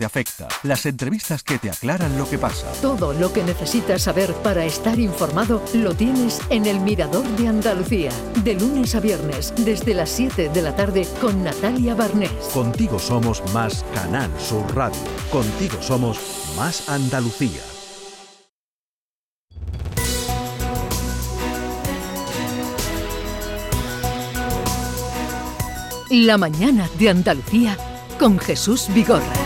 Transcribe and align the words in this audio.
te 0.00 0.06
afecta, 0.06 0.48
las 0.62 0.86
entrevistas 0.86 1.42
que 1.42 1.58
te 1.58 1.68
aclaran 1.68 2.16
lo 2.16 2.26
que 2.26 2.38
pasa. 2.38 2.66
Todo 2.80 3.12
lo 3.12 3.34
que 3.34 3.44
necesitas 3.44 4.00
saber 4.00 4.32
para 4.36 4.64
estar 4.64 4.98
informado 4.98 5.62
lo 5.74 5.94
tienes 5.94 6.40
en 6.48 6.64
El 6.64 6.80
Mirador 6.80 7.28
de 7.36 7.48
Andalucía, 7.48 8.10
de 8.42 8.54
lunes 8.54 8.94
a 8.94 9.00
viernes, 9.00 9.52
desde 9.58 9.92
las 9.92 10.08
7 10.08 10.48
de 10.48 10.62
la 10.62 10.74
tarde 10.74 11.06
con 11.20 11.44
Natalia 11.44 11.94
Barnés. 11.94 12.30
Contigo 12.54 12.98
somos 12.98 13.42
más 13.52 13.84
Canal 13.94 14.30
Sur 14.40 14.74
Radio. 14.74 14.96
Contigo 15.30 15.76
somos 15.82 16.18
más 16.56 16.88
Andalucía. 16.88 17.60
La 26.08 26.38
mañana 26.38 26.88
de 26.98 27.10
Andalucía 27.10 27.76
con 28.18 28.38
Jesús 28.38 28.88
Vigorra. 28.94 29.39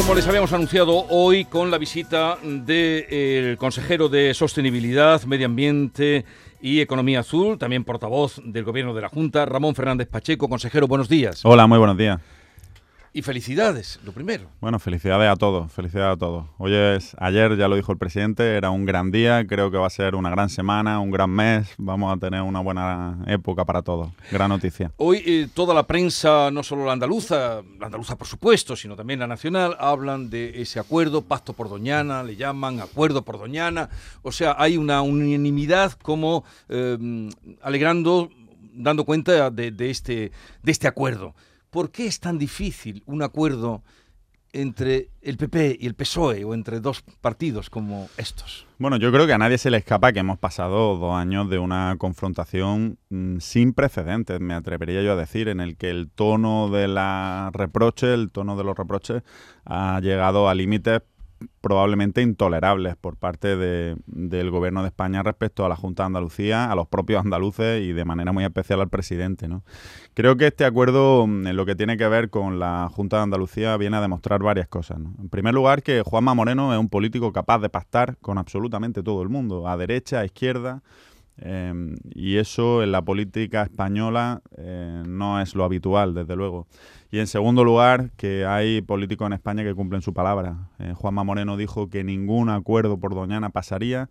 Como 0.00 0.14
les 0.14 0.26
habíamos 0.26 0.50
anunciado 0.54 1.04
hoy 1.10 1.44
con 1.44 1.70
la 1.70 1.76
visita 1.76 2.38
del 2.42 3.58
consejero 3.58 4.08
de 4.08 4.32
Sostenibilidad, 4.32 5.22
Medio 5.24 5.44
Ambiente 5.44 6.24
y 6.62 6.80
Economía 6.80 7.20
Azul, 7.20 7.58
también 7.58 7.84
portavoz 7.84 8.40
del 8.42 8.64
Gobierno 8.64 8.94
de 8.94 9.02
la 9.02 9.10
Junta, 9.10 9.44
Ramón 9.44 9.74
Fernández 9.74 10.08
Pacheco. 10.08 10.48
Consejero, 10.48 10.88
buenos 10.88 11.10
días. 11.10 11.42
Hola, 11.44 11.66
muy 11.66 11.76
buenos 11.76 11.98
días. 11.98 12.18
Y 13.12 13.22
felicidades, 13.22 13.98
lo 14.04 14.12
primero. 14.12 14.48
Bueno, 14.60 14.78
felicidades 14.78 15.28
a 15.28 15.34
todos, 15.34 15.72
felicidades 15.72 16.14
a 16.14 16.16
todos. 16.16 16.46
Hoy 16.58 16.72
es, 16.72 17.16
ayer 17.18 17.56
ya 17.56 17.66
lo 17.66 17.74
dijo 17.74 17.90
el 17.90 17.98
presidente, 17.98 18.54
era 18.56 18.70
un 18.70 18.86
gran 18.86 19.10
día, 19.10 19.44
creo 19.48 19.72
que 19.72 19.78
va 19.78 19.88
a 19.88 19.90
ser 19.90 20.14
una 20.14 20.30
gran 20.30 20.48
semana, 20.48 21.00
un 21.00 21.10
gran 21.10 21.28
mes, 21.28 21.74
vamos 21.76 22.16
a 22.16 22.20
tener 22.20 22.40
una 22.42 22.60
buena 22.60 23.18
época 23.26 23.64
para 23.64 23.82
todos. 23.82 24.10
Gran 24.30 24.50
noticia. 24.50 24.92
Hoy 24.96 25.24
eh, 25.26 25.48
toda 25.52 25.74
la 25.74 25.88
prensa, 25.88 26.52
no 26.52 26.62
solo 26.62 26.84
la 26.84 26.92
andaluza, 26.92 27.62
la 27.80 27.86
andaluza 27.86 28.16
por 28.16 28.28
supuesto, 28.28 28.76
sino 28.76 28.94
también 28.94 29.18
la 29.18 29.26
nacional, 29.26 29.76
hablan 29.80 30.30
de 30.30 30.62
ese 30.62 30.78
acuerdo, 30.78 31.22
pacto 31.22 31.52
por 31.52 31.68
Doñana, 31.68 32.22
le 32.22 32.36
llaman 32.36 32.78
acuerdo 32.78 33.24
por 33.24 33.40
Doñana. 33.40 33.90
O 34.22 34.30
sea, 34.30 34.54
hay 34.56 34.76
una 34.76 35.02
unanimidad 35.02 35.94
como 35.94 36.44
eh, 36.68 37.28
alegrando, 37.60 38.30
dando 38.72 39.04
cuenta 39.04 39.50
de, 39.50 39.72
de, 39.72 39.90
este, 39.90 40.30
de 40.62 40.70
este 40.70 40.86
acuerdo. 40.86 41.34
¿Por 41.70 41.90
qué 41.90 42.06
es 42.06 42.20
tan 42.20 42.38
difícil 42.38 43.02
un 43.06 43.22
acuerdo 43.22 43.82
entre 44.52 45.10
el 45.22 45.36
PP 45.36 45.78
y 45.80 45.86
el 45.86 45.94
PSOE 45.94 46.44
o 46.44 46.54
entre 46.54 46.80
dos 46.80 47.02
partidos 47.20 47.70
como 47.70 48.08
estos? 48.16 48.66
Bueno, 48.78 48.96
yo 48.96 49.12
creo 49.12 49.26
que 49.26 49.32
a 49.32 49.38
nadie 49.38 49.58
se 49.58 49.70
le 49.70 49.76
escapa 49.76 50.12
que 50.12 50.20
hemos 50.20 50.38
pasado 50.38 50.96
dos 50.96 51.14
años 51.14 51.48
de 51.50 51.58
una 51.58 51.96
confrontación 51.98 52.98
mm, 53.10 53.38
sin 53.38 53.72
precedentes, 53.72 54.40
me 54.40 54.54
atrevería 54.54 55.02
yo 55.02 55.12
a 55.12 55.16
decir, 55.16 55.48
en 55.48 55.60
el 55.60 55.76
que 55.76 55.90
el 55.90 56.10
tono 56.10 56.68
de 56.70 56.88
la 56.88 57.50
reproche, 57.52 58.12
el 58.12 58.32
tono 58.32 58.56
de 58.56 58.64
los 58.64 58.76
reproches 58.76 59.22
ha 59.64 60.00
llegado 60.00 60.48
a 60.48 60.54
límites 60.54 61.02
probablemente 61.60 62.22
intolerables 62.22 62.96
por 62.96 63.16
parte 63.16 63.56
de, 63.56 63.96
del 64.06 64.50
Gobierno 64.50 64.82
de 64.82 64.88
España 64.88 65.22
respecto 65.22 65.64
a 65.64 65.68
la 65.68 65.76
Junta 65.76 66.02
de 66.02 66.08
Andalucía, 66.08 66.70
a 66.70 66.74
los 66.74 66.88
propios 66.88 67.24
andaluces 67.24 67.82
y 67.82 67.92
de 67.92 68.04
manera 68.04 68.32
muy 68.32 68.44
especial 68.44 68.80
al 68.80 68.88
presidente. 68.88 69.48
¿no? 69.48 69.62
Creo 70.14 70.36
que 70.36 70.48
este 70.48 70.64
acuerdo, 70.64 71.26
mm, 71.26 71.46
en 71.48 71.56
lo 71.56 71.66
que 71.66 71.74
tiene 71.74 71.96
que 71.96 72.08
ver 72.08 72.30
con 72.30 72.58
la 72.58 72.88
Junta 72.92 73.18
de 73.18 73.24
Andalucía, 73.24 73.76
viene 73.76 73.96
a 73.96 74.00
demostrar 74.00 74.42
varias 74.42 74.68
cosas. 74.68 74.98
En 74.98 75.28
primer 75.28 75.54
lugar, 75.54 75.82
que 75.82 76.02
Juanma 76.02 76.34
Moreno 76.34 76.72
es 76.72 76.78
un 76.78 76.88
político 76.88 77.32
capaz 77.32 77.58
de 77.58 77.68
pactar 77.68 78.16
con 78.18 78.38
absolutamente 78.38 79.02
todo 79.02 79.22
el 79.22 79.28
mundo, 79.28 79.68
a 79.68 79.76
derecha, 79.76 80.20
a 80.20 80.24
izquierda. 80.24 80.82
Eh, 81.38 81.72
y 82.14 82.36
eso 82.36 82.82
en 82.82 82.92
la 82.92 83.02
política 83.02 83.62
española 83.62 84.42
eh, 84.56 85.02
no 85.06 85.40
es 85.40 85.54
lo 85.54 85.64
habitual, 85.64 86.14
desde 86.14 86.36
luego. 86.36 86.66
Y 87.10 87.18
en 87.18 87.26
segundo 87.26 87.64
lugar, 87.64 88.10
que 88.16 88.46
hay 88.46 88.82
políticos 88.82 89.26
en 89.26 89.32
España 89.32 89.64
que 89.64 89.74
cumplen 89.74 90.02
su 90.02 90.12
palabra. 90.12 90.70
Eh, 90.78 90.92
Juanma 90.94 91.24
Moreno 91.24 91.56
dijo 91.56 91.88
que 91.88 92.04
ningún 92.04 92.50
acuerdo 92.50 92.98
por 92.98 93.14
Doñana 93.14 93.50
pasaría 93.50 94.08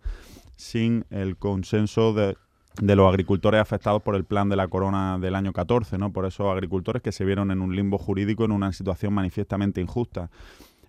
sin 0.56 1.06
el 1.10 1.36
consenso 1.36 2.12
de, 2.12 2.36
de 2.80 2.96
los 2.96 3.08
agricultores 3.08 3.60
afectados 3.60 4.02
por 4.02 4.16
el 4.16 4.24
plan 4.24 4.48
de 4.48 4.56
la 4.56 4.68
corona 4.68 5.18
del 5.18 5.34
año 5.34 5.52
14, 5.52 5.98
¿no? 5.98 6.12
Por 6.12 6.26
esos 6.26 6.48
agricultores 6.52 7.02
que 7.02 7.12
se 7.12 7.24
vieron 7.24 7.50
en 7.50 7.62
un 7.62 7.74
limbo 7.74 7.96
jurídico 7.96 8.44
en 8.44 8.52
una 8.52 8.72
situación 8.72 9.14
manifiestamente 9.14 9.80
injusta. 9.80 10.30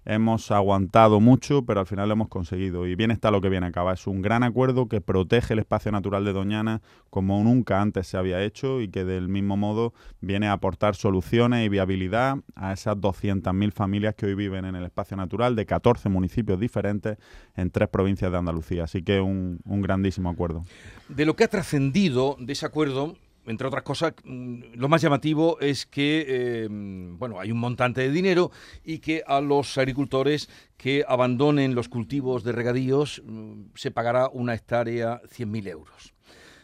Hemos 0.03 0.50
aguantado 0.51 1.19
mucho, 1.19 1.63
pero 1.63 1.79
al 1.79 1.85
final 1.85 2.09
lo 2.09 2.13
hemos 2.13 2.28
conseguido. 2.28 2.88
Y 2.88 2.95
bien 2.95 3.12
está 3.12 3.29
lo 3.29 3.39
que 3.39 3.50
viene 3.50 3.67
a 3.67 3.69
acaba. 3.69 3.94
Es 3.94 4.07
un 4.07 4.22
gran 4.22 4.44
acuerdo 4.44 4.88
que 4.88 5.01
protege 5.01 5.53
el 5.53 5.59
espacio 5.59 5.91
natural 5.91 6.25
de 6.25 6.34
Doñana 6.34 6.81
como 7.09 7.44
nunca 7.44 7.81
antes 7.81 8.07
se 8.07 8.17
había 8.17 8.44
hecho 8.44 8.81
y 8.81 8.90
que 8.90 9.06
del 9.06 9.28
mismo 9.28 9.57
modo 9.57 9.94
viene 10.19 10.47
a 10.47 10.53
aportar 10.53 10.95
soluciones 10.95 11.66
y 11.66 11.69
viabilidad 11.69 12.38
a 12.56 12.73
esas 12.73 12.97
200.000 12.97 13.72
familias 13.72 14.16
que 14.16 14.25
hoy 14.25 14.35
viven 14.35 14.66
en 14.66 14.75
el 14.75 14.85
espacio 14.85 15.17
natural 15.17 15.56
de 15.56 15.66
14 15.66 16.09
municipios 16.09 16.59
diferentes 16.59 17.17
en 17.56 17.69
tres 17.69 17.90
provincias 17.90 18.31
de 18.31 18.38
Andalucía. 18.38 18.85
Así 18.85 19.03
que 19.03 19.22
un, 19.22 19.59
un 19.66 19.81
grandísimo 19.81 20.29
acuerdo. 20.29 20.63
De 21.09 21.25
lo 21.25 21.35
que 21.35 21.44
ha 21.44 21.47
trascendido 21.47 22.38
de 22.40 22.53
ese 22.53 22.66
acuerdo, 22.66 23.16
entre 23.46 23.68
otras 23.68 23.84
cosas, 23.84 24.13
mm, 24.24 24.74
lo 24.75 24.90
más 24.90 25.02
llamativo 25.02 25.59
es 25.59 25.85
que, 25.85 26.25
eh, 26.28 26.68
bueno, 26.69 27.40
hay 27.40 27.52
un 27.52 27.59
montante 27.59 28.02
de 28.02 28.12
dinero 28.12 28.52
y 28.84 29.00
que 29.00 29.24
a 29.25 29.41
los 29.41 29.78
agricultores 29.78 30.50
que 30.78 31.03
abandonen 31.07 31.75
los 31.75 31.90
cultivos 31.90 32.44
de 32.44 32.52
regadíos 32.52 33.22
mm, 33.25 33.72
se 33.75 33.91
pagará 33.91 34.29
una 34.29 34.53
hectárea 34.53 35.22
100.000 35.28 35.68
euros. 35.68 36.13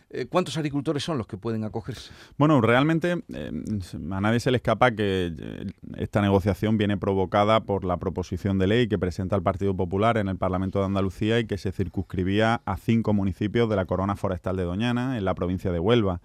Eh, 0.09 0.25
¿Cuántos 0.25 0.55
agricultores 0.55 1.03
son 1.03 1.17
los 1.17 1.27
que 1.27 1.37
pueden 1.37 1.65
acogerse? 1.65 2.11
Bueno, 2.37 2.61
realmente 2.61 3.23
eh, 3.33 3.51
a 4.11 4.21
nadie 4.21 4.39
se 4.39 4.51
le 4.51 4.57
escapa 4.57 4.91
que 4.91 5.33
eh, 5.37 5.65
esta 5.97 6.21
negociación 6.21 6.77
viene 6.77 6.95
provocada 6.97 7.59
por 7.65 7.83
la 7.83 7.97
proposición 7.97 8.57
de 8.57 8.67
ley 8.67 8.87
que 8.87 8.97
presenta 8.97 9.35
el 9.35 9.43
Partido 9.43 9.75
Popular 9.75 10.17
en 10.17 10.29
el 10.29 10.37
Parlamento 10.37 10.79
de 10.79 10.85
Andalucía 10.85 11.39
y 11.39 11.45
que 11.45 11.57
se 11.57 11.73
circunscribía 11.73 12.61
a 12.65 12.77
cinco 12.77 13.13
municipios 13.13 13.69
de 13.69 13.75
la 13.75 13.85
corona 13.85 14.15
forestal 14.15 14.55
de 14.55 14.63
Doñana, 14.63 15.17
en 15.17 15.25
la 15.25 15.35
provincia 15.35 15.73
de 15.73 15.79
Huelva. 15.79 16.21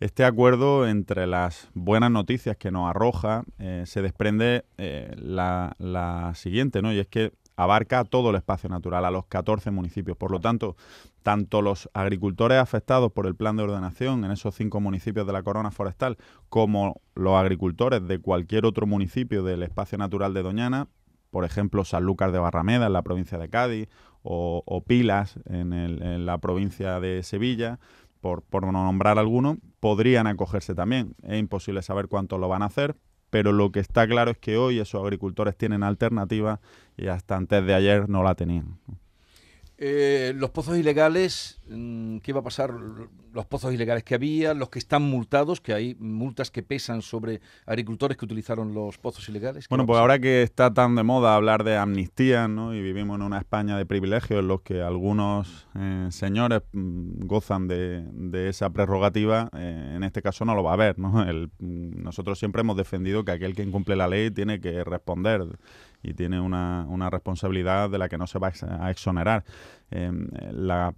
Este 0.00 0.24
acuerdo, 0.24 0.88
entre 0.88 1.26
las 1.26 1.68
buenas 1.74 2.10
noticias 2.10 2.56
que 2.56 2.70
nos 2.70 2.88
arroja, 2.88 3.44
se 3.84 4.02
desprende 4.02 4.66
la, 4.76 5.74
la 5.78 6.32
siguiente, 6.34 6.82
¿no? 6.82 6.92
Y 6.92 6.98
es 6.98 7.06
que 7.06 7.32
abarca 7.56 8.04
todo 8.04 8.30
el 8.30 8.36
espacio 8.36 8.68
natural, 8.68 9.04
a 9.04 9.10
los 9.10 9.26
14 9.26 9.70
municipios. 9.70 10.16
Por 10.16 10.30
lo 10.30 10.40
tanto, 10.40 10.76
tanto 11.22 11.62
los 11.62 11.90
agricultores 11.94 12.58
afectados 12.58 13.10
por 13.12 13.26
el 13.26 13.34
plan 13.34 13.56
de 13.56 13.64
ordenación 13.64 14.24
en 14.24 14.30
esos 14.30 14.54
cinco 14.54 14.80
municipios 14.80 15.26
de 15.26 15.32
la 15.32 15.42
corona 15.42 15.70
forestal, 15.70 16.18
como 16.48 17.00
los 17.14 17.34
agricultores 17.34 18.06
de 18.06 18.18
cualquier 18.20 18.66
otro 18.66 18.86
municipio 18.86 19.42
del 19.42 19.62
espacio 19.62 19.98
natural 19.98 20.34
de 20.34 20.42
Doñana, 20.42 20.88
por 21.30 21.44
ejemplo, 21.44 21.84
Sanlúcar 21.84 22.32
de 22.32 22.38
Barrameda 22.38 22.86
en 22.86 22.92
la 22.92 23.02
provincia 23.02 23.38
de 23.38 23.48
Cádiz, 23.48 23.88
o, 24.28 24.82
Pilas 24.86 25.38
en, 25.44 26.26
la 26.26 26.38
provincia 26.38 26.98
de 26.98 27.22
Sevilla, 27.22 27.78
por, 28.20 28.42
por 28.42 28.64
no 28.64 28.72
nombrar 28.72 29.18
alguno, 29.18 29.58
podrían 29.78 30.26
acogerse 30.26 30.74
también. 30.74 31.14
Es 31.22 31.38
imposible 31.38 31.80
saber 31.82 32.08
cuántos 32.08 32.40
lo 32.40 32.48
van 32.48 32.62
a 32.62 32.66
hacer, 32.66 32.96
pero 33.36 33.52
lo 33.52 33.70
que 33.70 33.80
está 33.80 34.08
claro 34.08 34.30
es 34.30 34.38
que 34.38 34.56
hoy 34.56 34.78
esos 34.78 35.02
agricultores 35.02 35.54
tienen 35.58 35.82
alternativa 35.82 36.58
y 36.96 37.08
hasta 37.08 37.36
antes 37.36 37.66
de 37.66 37.74
ayer 37.74 38.08
no 38.08 38.22
la 38.22 38.34
tenían. 38.34 38.78
Eh, 39.78 40.32
los 40.34 40.50
pozos 40.50 40.78
ilegales, 40.78 41.60
mm, 41.68 42.18
¿qué 42.18 42.32
va 42.32 42.40
a 42.40 42.42
pasar? 42.42 42.72
Los 43.34 43.44
pozos 43.44 43.74
ilegales 43.74 44.04
que 44.04 44.14
había, 44.14 44.54
los 44.54 44.70
que 44.70 44.78
están 44.78 45.02
multados, 45.02 45.60
que 45.60 45.74
hay 45.74 45.94
multas 45.96 46.50
que 46.50 46.62
pesan 46.62 47.02
sobre 47.02 47.42
agricultores 47.66 48.16
que 48.16 48.24
utilizaron 48.24 48.72
los 48.72 48.96
pozos 48.96 49.28
ilegales. 49.28 49.68
Bueno, 49.68 49.84
pues 49.84 49.98
ahora 49.98 50.18
que 50.18 50.42
está 50.42 50.72
tan 50.72 50.94
de 50.94 51.02
moda 51.02 51.34
hablar 51.34 51.62
de 51.62 51.76
amnistía, 51.76 52.48
¿no? 52.48 52.74
Y 52.74 52.80
vivimos 52.80 53.16
en 53.16 53.22
una 53.22 53.38
España 53.38 53.76
de 53.76 53.84
privilegios 53.84 54.40
en 54.40 54.48
los 54.48 54.62
que 54.62 54.80
algunos 54.80 55.68
eh, 55.74 56.08
señores 56.10 56.62
mm, 56.72 57.26
gozan 57.26 57.68
de, 57.68 58.48
esa 58.48 58.70
prerrogativa, 58.70 59.50
eh, 59.52 59.92
en 59.94 60.04
este 60.04 60.22
caso 60.22 60.46
no 60.46 60.54
lo 60.54 60.62
va 60.62 60.70
a 60.70 60.74
haber, 60.74 60.98
¿no? 60.98 61.26
Mm, 61.58 62.02
nosotros 62.02 62.38
siempre 62.38 62.60
hemos 62.60 62.76
defendido 62.76 63.24
que 63.24 63.32
aquel 63.32 63.54
que 63.54 63.62
incumple 63.62 63.96
la 63.96 64.08
ley 64.08 64.30
tiene 64.30 64.60
que 64.60 64.84
responder 64.84 65.46
y 66.06 66.14
tiene 66.14 66.40
una, 66.40 66.86
una 66.88 67.10
responsabilidad 67.10 67.90
de 67.90 67.98
la 67.98 68.08
que 68.08 68.16
no 68.16 68.26
se 68.26 68.38
va 68.38 68.52
a 68.80 68.90
exonerar. 68.90 69.44
Em, 69.90 70.28
la 70.52 70.94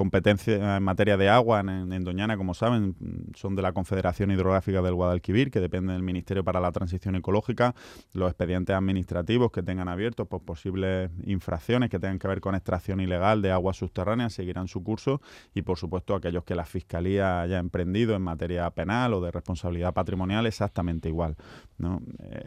competencia 0.00 0.78
en 0.78 0.82
materia 0.82 1.18
de 1.18 1.28
agua 1.28 1.60
en, 1.60 2.04
Doñana, 2.04 2.38
como 2.38 2.54
saben, 2.54 2.96
son 3.34 3.54
de 3.54 3.60
la 3.60 3.72
Confederación 3.72 4.30
Hidrográfica 4.30 4.80
del 4.80 4.94
Guadalquivir, 4.94 5.50
que 5.50 5.60
depende 5.60 5.92
del 5.92 6.02
Ministerio 6.02 6.42
para 6.42 6.58
la 6.58 6.72
Transición 6.72 7.16
Ecológica. 7.16 7.74
Los 8.14 8.30
expedientes 8.30 8.74
administrativos 8.74 9.52
que 9.52 9.62
tengan 9.62 9.88
abiertos 9.88 10.26
por 10.26 10.40
posibles 10.40 11.10
infracciones 11.26 11.90
que 11.90 11.98
tengan 11.98 12.18
que 12.18 12.28
ver 12.28 12.40
con 12.40 12.54
extracción 12.54 13.00
ilegal 13.00 13.42
de 13.42 13.52
aguas 13.52 13.76
subterráneas 13.76 14.32
seguirán 14.32 14.68
su 14.68 14.82
curso 14.82 15.20
y, 15.54 15.60
por 15.60 15.76
supuesto, 15.76 16.14
aquellos 16.14 16.44
que 16.44 16.54
la 16.54 16.64
Fiscalía 16.64 17.42
haya 17.42 17.58
emprendido 17.58 18.16
en 18.16 18.22
materia 18.22 18.70
penal 18.70 19.12
o 19.12 19.20
de 19.20 19.30
responsabilidad 19.30 19.92
patrimonial 19.92 20.46
exactamente 20.46 21.10
igual. 21.10 21.36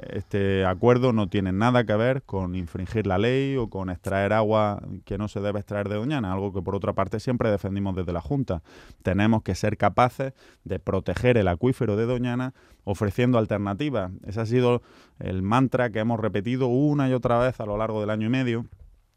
Este 0.10 0.66
acuerdo 0.66 1.14
no 1.14 1.28
tiene 1.28 1.52
nada 1.52 1.84
que 1.84 1.96
ver 1.96 2.24
con 2.24 2.56
infringir 2.56 3.06
la 3.06 3.20
ley 3.20 3.58
o 3.58 3.70
con 3.70 3.92
extraer 3.92 4.34
agua 4.34 4.82
que 5.06 5.20
no 5.20 5.28
se 5.28 5.40
debe 5.40 5.60
extraer 5.60 5.88
de 5.88 5.96
Doñana, 5.96 6.34
algo 6.34 6.52
que 6.52 6.64
por 6.64 6.76
otra 6.76 6.94
parte 6.94 7.20
siempre 7.20 7.43
siempre 7.44 7.52
defendimos 7.52 7.96
desde 7.96 8.14
la 8.14 8.22
Junta. 8.22 8.62
Tenemos 9.04 9.44
que 9.44 9.56
ser 9.56 9.78
capaces 9.78 10.34
de 10.64 10.80
proteger 10.80 11.38
el 11.38 11.48
acuífero 11.48 11.98
de 11.98 12.06
Doñana 12.06 12.54
ofreciendo 12.86 13.38
alternativas. 13.38 14.12
Ese 14.26 14.42
ha 14.42 14.46
sido 14.46 14.82
el 15.20 15.42
mantra 15.42 15.90
que 15.90 16.00
hemos 16.00 16.20
repetido 16.20 16.68
una 16.68 17.10
y 17.10 17.14
otra 17.14 17.40
vez 17.40 17.60
a 17.60 17.66
lo 17.66 17.78
largo 17.78 18.00
del 18.00 18.10
año 18.10 18.28
y 18.28 18.30
medio. 18.30 18.66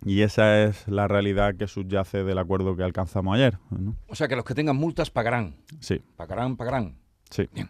Y 0.04 0.22
esa 0.22 0.64
es 0.64 0.86
la 0.88 1.08
realidad 1.08 1.54
que 1.56 1.66
subyace 1.66 2.24
del 2.24 2.38
acuerdo 2.38 2.76
que 2.76 2.82
alcanzamos 2.82 3.34
ayer. 3.34 3.58
O 4.08 4.14
sea 4.14 4.28
que 4.28 4.36
los 4.36 4.44
que 4.44 4.54
tengan 4.54 4.76
multas 4.76 5.10
pagarán. 5.10 5.56
Sí. 5.80 6.02
Pagarán, 6.16 6.56
pagarán. 6.56 6.96
Sí. 7.30 7.48
Bien. 7.54 7.68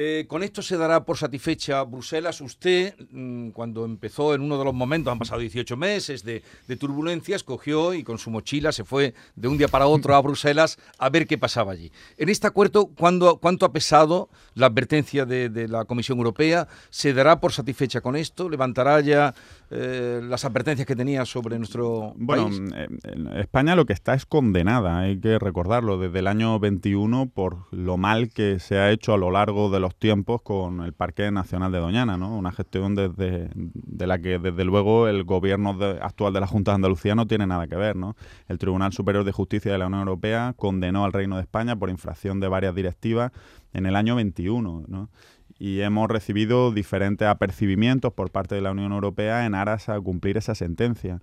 Eh, 0.00 0.26
con 0.28 0.44
esto 0.44 0.62
se 0.62 0.76
dará 0.76 1.04
por 1.04 1.18
satisfecha 1.18 1.82
Bruselas. 1.82 2.40
Usted, 2.40 2.94
mm, 3.10 3.48
cuando 3.48 3.84
empezó 3.84 4.32
en 4.32 4.42
uno 4.42 4.56
de 4.56 4.64
los 4.64 4.72
momentos, 4.72 5.10
han 5.10 5.18
pasado 5.18 5.40
18 5.40 5.76
meses 5.76 6.22
de, 6.22 6.40
turbulencias, 6.78 7.42
cogió 7.42 7.92
y 7.94 8.04
con 8.04 8.16
su 8.16 8.30
mochila 8.30 8.70
se 8.70 8.84
fue 8.84 9.14
de 9.34 9.48
un 9.48 9.58
día 9.58 9.66
para 9.66 9.88
otro 9.88 10.14
a 10.14 10.20
Bruselas 10.20 10.78
a 10.98 11.10
ver 11.10 11.26
qué 11.26 11.36
pasaba 11.36 11.72
allí. 11.72 11.90
En 12.16 12.28
este 12.28 12.46
acuerdo, 12.46 12.86
¿cuánto 12.94 13.66
ha 13.66 13.72
pesado 13.72 14.28
la 14.54 14.66
advertencia 14.66 15.26
de, 15.26 15.66
la 15.66 15.84
Comisión 15.84 16.18
Europea? 16.18 16.68
¿Se 16.90 17.12
dará 17.12 17.40
por 17.40 17.52
satisfecha 17.52 18.00
con 18.00 18.14
esto? 18.14 18.48
¿Levantará 18.48 19.00
ya 19.00 19.34
eh, 19.70 20.20
las 20.22 20.44
advertencias 20.44 20.86
que 20.86 20.96
tenía 20.96 21.24
sobre 21.24 21.58
nuestro 21.58 22.14
bueno, 22.16 22.44
país? 22.46 22.60
Bueno, 22.60 23.34
España 23.36 23.76
lo 23.76 23.84
que 23.84 23.92
está 23.92 24.14
es 24.14 24.24
condenada, 24.24 24.98
hay 25.00 25.20
que 25.20 25.38
recordarlo, 25.38 25.98
desde 25.98 26.20
el 26.20 26.26
año 26.26 26.58
21 26.58 27.30
por 27.30 27.72
lo 27.72 27.96
mal 27.96 28.30
que 28.30 28.58
se 28.60 28.78
ha 28.78 28.90
hecho 28.90 29.14
a 29.14 29.18
lo 29.18 29.30
largo 29.30 29.70
de 29.70 29.80
los 29.80 29.94
tiempos 29.94 30.42
con 30.42 30.80
el 30.80 30.92
Parque 30.92 31.30
Nacional 31.30 31.72
de 31.72 31.78
Doñana, 31.78 32.16
¿no? 32.16 32.36
Una 32.36 32.52
gestión 32.52 32.94
desde, 32.94 33.50
de 33.54 34.06
la 34.06 34.18
que 34.18 34.38
desde 34.38 34.64
luego 34.64 35.08
el 35.08 35.24
gobierno 35.24 35.76
actual 36.00 36.32
de 36.32 36.40
la 36.40 36.46
Junta 36.46 36.70
de 36.72 36.76
Andalucía 36.76 37.14
no 37.14 37.26
tiene 37.26 37.46
nada 37.46 37.66
que 37.66 37.76
ver, 37.76 37.96
¿no? 37.96 38.16
El 38.48 38.58
Tribunal 38.58 38.92
Superior 38.92 39.24
de 39.24 39.32
Justicia 39.32 39.70
de 39.72 39.78
la 39.78 39.86
Unión 39.86 40.00
Europea 40.00 40.54
condenó 40.56 41.04
al 41.04 41.12
Reino 41.12 41.36
de 41.36 41.42
España 41.42 41.76
por 41.76 41.90
infracción 41.90 42.40
de 42.40 42.48
varias 42.48 42.74
directivas 42.74 43.32
en 43.72 43.86
el 43.86 43.96
año 43.96 44.16
21, 44.16 44.84
¿no? 44.88 45.10
Y 45.58 45.80
hemos 45.80 46.08
recibido 46.08 46.72
diferentes 46.72 47.26
apercibimientos 47.26 48.12
por 48.12 48.30
parte 48.30 48.54
de 48.54 48.60
la 48.60 48.70
Unión 48.70 48.92
Europea 48.92 49.46
en 49.46 49.54
aras 49.54 49.88
a 49.88 50.00
cumplir 50.00 50.36
esa 50.36 50.54
sentencia. 50.54 51.20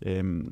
Em, 0.00 0.46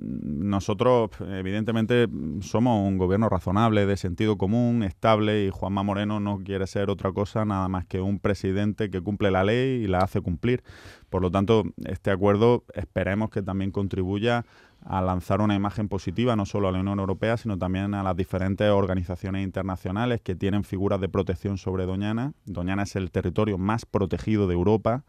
nosotros, 0.00 1.10
evidentemente, 1.20 2.06
somos 2.40 2.88
un 2.88 2.96
gobierno 2.96 3.28
razonable, 3.28 3.84
de 3.84 3.96
sentido 3.98 4.38
común, 4.38 4.82
estable, 4.82 5.44
y 5.44 5.50
Juanma 5.50 5.82
Moreno 5.82 6.20
no 6.20 6.38
quiere 6.42 6.66
ser 6.66 6.88
otra 6.88 7.12
cosa 7.12 7.44
nada 7.44 7.68
más 7.68 7.84
que 7.84 8.00
un 8.00 8.18
presidente 8.18 8.90
que 8.90 9.02
cumple 9.02 9.30
la 9.30 9.44
ley 9.44 9.82
y 9.82 9.88
la 9.88 9.98
hace 9.98 10.22
cumplir. 10.22 10.62
Por 11.10 11.20
lo 11.20 11.30
tanto, 11.30 11.64
este 11.84 12.10
acuerdo 12.10 12.64
esperemos 12.74 13.30
que 13.30 13.42
también 13.42 13.72
contribuya 13.72 14.46
a 14.88 15.02
lanzar 15.02 15.42
una 15.42 15.54
imagen 15.54 15.86
positiva 15.86 16.34
no 16.34 16.46
solo 16.46 16.68
a 16.68 16.72
la 16.72 16.80
Unión 16.80 16.98
Europea, 16.98 17.36
sino 17.36 17.58
también 17.58 17.92
a 17.92 18.02
las 18.02 18.16
diferentes 18.16 18.70
organizaciones 18.70 19.44
internacionales 19.44 20.22
que 20.22 20.34
tienen 20.34 20.64
figuras 20.64 20.98
de 20.98 21.10
protección 21.10 21.58
sobre 21.58 21.84
Doñana. 21.84 22.32
Doñana 22.46 22.84
es 22.84 22.96
el 22.96 23.10
territorio 23.10 23.58
más 23.58 23.84
protegido 23.84 24.48
de 24.48 24.54
Europa. 24.54 25.04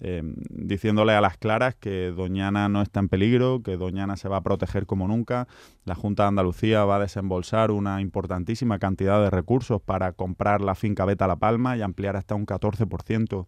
Eh, 0.00 0.22
diciéndole 0.48 1.12
a 1.12 1.20
las 1.20 1.36
claras 1.36 1.76
que 1.76 2.10
Doñana 2.10 2.68
no 2.68 2.82
está 2.82 2.98
en 2.98 3.08
peligro, 3.08 3.62
que 3.62 3.76
Doñana 3.76 4.16
se 4.16 4.28
va 4.28 4.38
a 4.38 4.42
proteger 4.42 4.86
como 4.86 5.06
nunca. 5.06 5.46
La 5.84 5.94
Junta 5.94 6.24
de 6.24 6.30
Andalucía 6.30 6.84
va 6.84 6.96
a 6.96 7.00
desembolsar 7.00 7.70
una 7.70 8.00
importantísima 8.00 8.80
cantidad 8.80 9.22
de 9.22 9.30
recursos 9.30 9.80
para 9.80 10.12
comprar 10.12 10.62
la 10.62 10.74
finca 10.74 11.04
Beta 11.04 11.28
La 11.28 11.36
Palma 11.36 11.76
y 11.76 11.82
ampliar 11.82 12.16
hasta 12.16 12.34
un 12.34 12.44
14% 12.44 13.46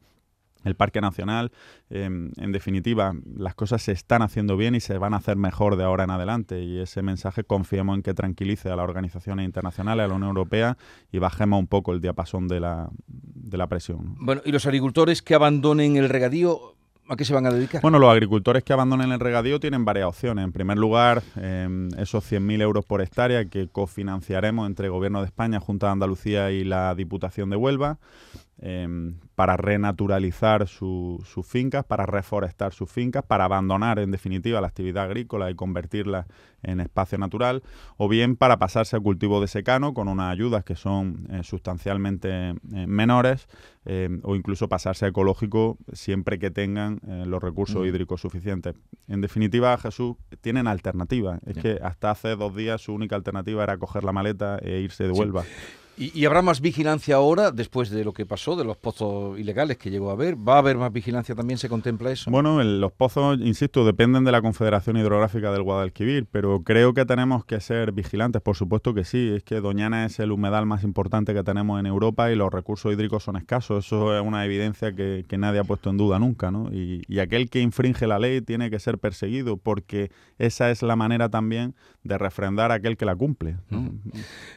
el 0.65 0.75
Parque 0.75 1.01
Nacional. 1.01 1.53
Em, 1.91 2.33
en 2.37 2.53
definitiva, 2.53 3.15
las 3.37 3.55
cosas 3.55 3.83
se 3.83 3.93
están 3.93 4.23
haciendo 4.23 4.57
bien 4.57 4.75
y 4.75 4.81
se 4.81 4.99
van 4.99 5.15
a 5.15 5.19
hacer 5.19 5.37
mejor 5.37 5.77
de 5.77 5.85
ahora 5.85 6.05
en 6.05 6.11
adelante. 6.11 6.63
Y 6.63 6.81
ese 6.81 7.03
mensaje 7.03 7.45
confiemos 7.45 7.97
en 7.97 8.03
que 8.03 8.15
tranquilice 8.15 8.71
a 8.71 8.77
las 8.77 8.85
organizaciones 8.85 9.45
internacionales, 9.45 10.05
a 10.05 10.09
la 10.09 10.15
Unión 10.15 10.29
Europea 10.29 10.77
y 11.13 11.19
bajemos 11.19 11.59
un 11.61 11.67
poco 11.67 11.93
el 11.93 12.01
diapasón 12.01 12.49
de 12.49 12.61
la, 12.61 12.89
de 13.07 13.57
la 13.57 13.67
presión. 13.67 14.17
Bueno, 14.19 14.43
¿y 14.45 14.53
los 14.53 14.67
agricultores 14.67 15.23
que 15.23 15.35
abandonen 15.35 15.97
el 15.97 16.09
regadío? 16.09 16.75
¿A 17.07 17.17
qué 17.17 17.27
se 17.27 17.35
van 17.35 17.45
a 17.45 17.51
dedicar? 17.51 17.83
Bueno, 17.83 17.99
los 17.99 18.11
agricultores 18.11 18.65
que 18.65 18.73
abandonen 18.73 19.13
el 19.13 19.21
regadío 19.21 19.61
tienen 19.61 19.85
varias 19.85 20.07
opciones. 20.07 20.43
En 20.43 20.53
primer 20.53 20.79
lugar, 20.79 21.23
eh, 21.37 21.69
esos 21.99 22.25
100.000 22.31 22.63
euros 22.63 22.87
por 22.87 23.03
hectárea 23.03 23.45
que 23.45 23.69
cofinanciaremos 23.69 24.67
entre 24.67 24.89
Gobierno 24.89 25.21
de 25.21 25.27
España, 25.27 25.61
Junta 25.61 25.89
de 25.89 25.93
Andalucía 25.93 26.51
y 26.51 26.65
la 26.65 26.95
Diputación 26.95 27.51
de 27.51 27.57
Huelva. 27.57 27.99
Em, 28.67 29.17
para 29.35 29.59
renaturalizar 29.59 30.67
sus 30.69 31.47
fincas, 31.47 31.85
para 31.85 32.07
reforestar 32.07 32.73
sus 32.73 32.91
fincas, 32.91 33.23
para 33.23 33.45
abandonar 33.45 33.99
en 33.99 34.11
definitiva 34.11 34.59
la 34.63 34.69
actividad 34.69 35.05
agrícola 35.05 35.51
y 35.51 35.55
convertirla 35.55 36.27
en 36.63 36.81
espacio 36.81 37.19
natural, 37.19 37.63
o 37.99 38.09
bien 38.09 38.37
para 38.37 38.59
pasarse 38.59 38.97
a 38.97 39.01
cultivo 39.01 39.43
de 39.43 39.49
secano 39.49 39.93
con 39.93 40.09
unas 40.09 40.33
ayudas 40.33 40.65
que 40.65 40.77
son 40.77 41.29
eh, 41.31 41.43
sustancialmente 41.43 42.31
eh, 42.53 42.87
menores, 42.87 43.49
em, 43.85 44.21
o 44.23 44.35
incluso 44.35 44.67
pasarse 44.67 45.05
a 45.05 45.09
ecológico 45.09 45.77
siempre 45.93 46.39
que 46.39 46.51
tengan 46.51 47.01
eh, 47.07 47.25
los 47.27 47.43
recursos 47.43 47.83
mm. 47.83 47.85
hídricos 47.85 48.23
suficientes. 48.23 48.77
En 49.09 49.21
definitiva, 49.21 49.77
Jesús, 49.77 50.17
tienen 50.41 50.69
alternativa. 50.69 51.39
Es 51.45 51.59
que 51.59 51.81
hasta 51.83 52.13
hace 52.13 52.35
dos 52.35 52.57
días 52.57 52.81
su 52.81 52.95
única 52.95 53.15
alternativa 53.15 53.63
era 53.63 53.77
coger 53.77 54.05
la 54.05 54.13
maleta 54.13 54.57
e 54.63 54.81
irse 54.81 55.05
de 55.05 55.11
Huelva. 55.11 55.45
¿Y, 55.97 56.25
habrá 56.25 56.43
más 56.43 56.61
vigilancia 56.61 57.15
ahora, 57.15 57.53
después 57.53 57.89
de 57.89 58.05
lo 58.05 58.13
que 58.13 58.27
pasó, 58.27 58.57
de 58.57 58.65
los 58.65 58.77
pozos 58.77 59.39
ilegales 59.39 59.79
que 59.79 59.91
llegó 59.91 60.11
a 60.11 60.15
haber? 60.15 60.37
¿Va 60.37 60.57
a 60.57 60.59
haber 60.59 60.77
más 60.77 60.93
vigilancia 60.93 61.37
también? 61.37 61.57
¿Se 61.57 61.69
contempla 61.69 62.11
eso? 62.11 62.33
Bueno, 62.33 62.63
los 62.65 62.91
pozos, 62.91 63.39
insisto, 63.41 63.85
dependen 63.85 64.25
de 64.25 64.33
la 64.33 64.43
Confederación 64.43 64.97
Hidrográfica 64.97 65.53
del 65.53 65.63
Guadalquivir, 65.63 66.27
pero 66.31 66.63
creo 66.65 66.95
que 66.95 67.05
tenemos 67.05 67.45
que 67.45 67.61
ser 67.61 67.93
vigilantes, 67.93 68.43
por 68.43 68.57
supuesto 68.57 68.93
que 68.93 69.05
sí. 69.05 69.35
Es 69.37 69.45
que 69.45 69.61
Doñana 69.61 70.05
es 70.05 70.19
el 70.19 70.33
humedal 70.33 70.67
más 70.67 70.83
importante 70.83 71.33
que 71.33 71.45
tenemos 71.45 71.79
en 71.79 71.87
Europa 71.87 72.33
y 72.33 72.35
los 72.35 72.53
recursos 72.53 72.93
hídricos 72.93 73.23
son 73.23 73.37
escasos. 73.37 73.87
Eso 73.87 74.17
es 74.17 74.23
una 74.23 74.45
evidencia 74.45 74.93
que, 74.93 75.25
nadie 75.39 75.61
ha 75.61 75.65
puesto 75.65 75.91
en 75.91 75.97
duda 75.97 76.19
nunca, 76.19 76.51
¿no? 76.51 76.73
Y, 76.73 77.03
aquel 77.19 77.49
que 77.49 77.61
infringe 77.61 78.07
la 78.07 78.19
ley 78.19 78.43
tiene 78.43 78.71
que 78.71 78.79
ser 78.79 78.99
perseguido 78.99 79.57
porque 79.57 80.11
esa 80.39 80.71
es 80.71 80.83
la 80.83 80.95
manera 80.95 81.29
también 81.31 81.75
de 82.03 82.19
refrendar 82.19 82.71
a 82.71 82.75
aquel 82.75 82.97
que 82.97 83.07
la 83.07 83.17
cumple. 83.17 83.57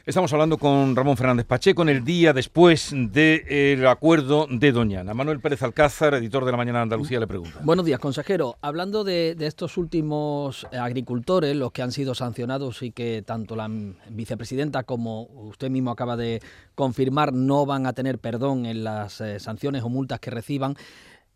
Estamos 0.04 0.32
hablando 0.32 0.58
con 0.58 0.94
Ramón 0.94 1.16
Fernández 1.16 1.27
Fernández 1.28 1.44
Pacheco 1.44 1.82
en 1.82 1.90
el 1.90 2.04
día 2.04 2.32
después 2.32 2.90
del 2.94 3.86
acuerdo 3.86 4.46
de 4.50 4.72
Doñana. 4.72 5.12
Manuel 5.12 5.40
Pérez 5.40 5.62
Alcázar, 5.62 6.14
editor 6.14 6.46
de 6.46 6.52
La 6.52 6.56
Mañana 6.56 6.78
de 6.78 6.84
Andalucía, 6.84 7.20
le 7.20 7.26
pregunta. 7.26 7.60
Buenos 7.62 7.84
días, 7.84 8.00
consejero. 8.00 8.56
Hablando 8.62 9.04
de, 9.04 9.36
estos 9.38 9.76
últimos 9.76 10.66
agricultores, 10.72 11.54
los 11.54 11.70
que 11.72 11.82
han 11.82 11.92
sido 11.92 12.14
sancionados 12.14 12.82
y 12.82 12.92
que 12.92 13.22
tanto 13.26 13.56
la 13.56 13.68
vicepresidenta 14.08 14.84
como 14.84 15.24
usted 15.24 15.68
mismo 15.68 15.90
acaba 15.90 16.16
de 16.16 16.40
confirmar 16.74 17.34
no 17.34 17.66
van 17.66 17.84
a 17.84 17.92
tener 17.92 18.18
perdón 18.18 18.64
en 18.64 18.82
las 18.82 19.20
eh, 19.20 19.38
sanciones 19.38 19.82
o 19.82 19.90
multas 19.90 20.20
que 20.20 20.30
reciban, 20.30 20.76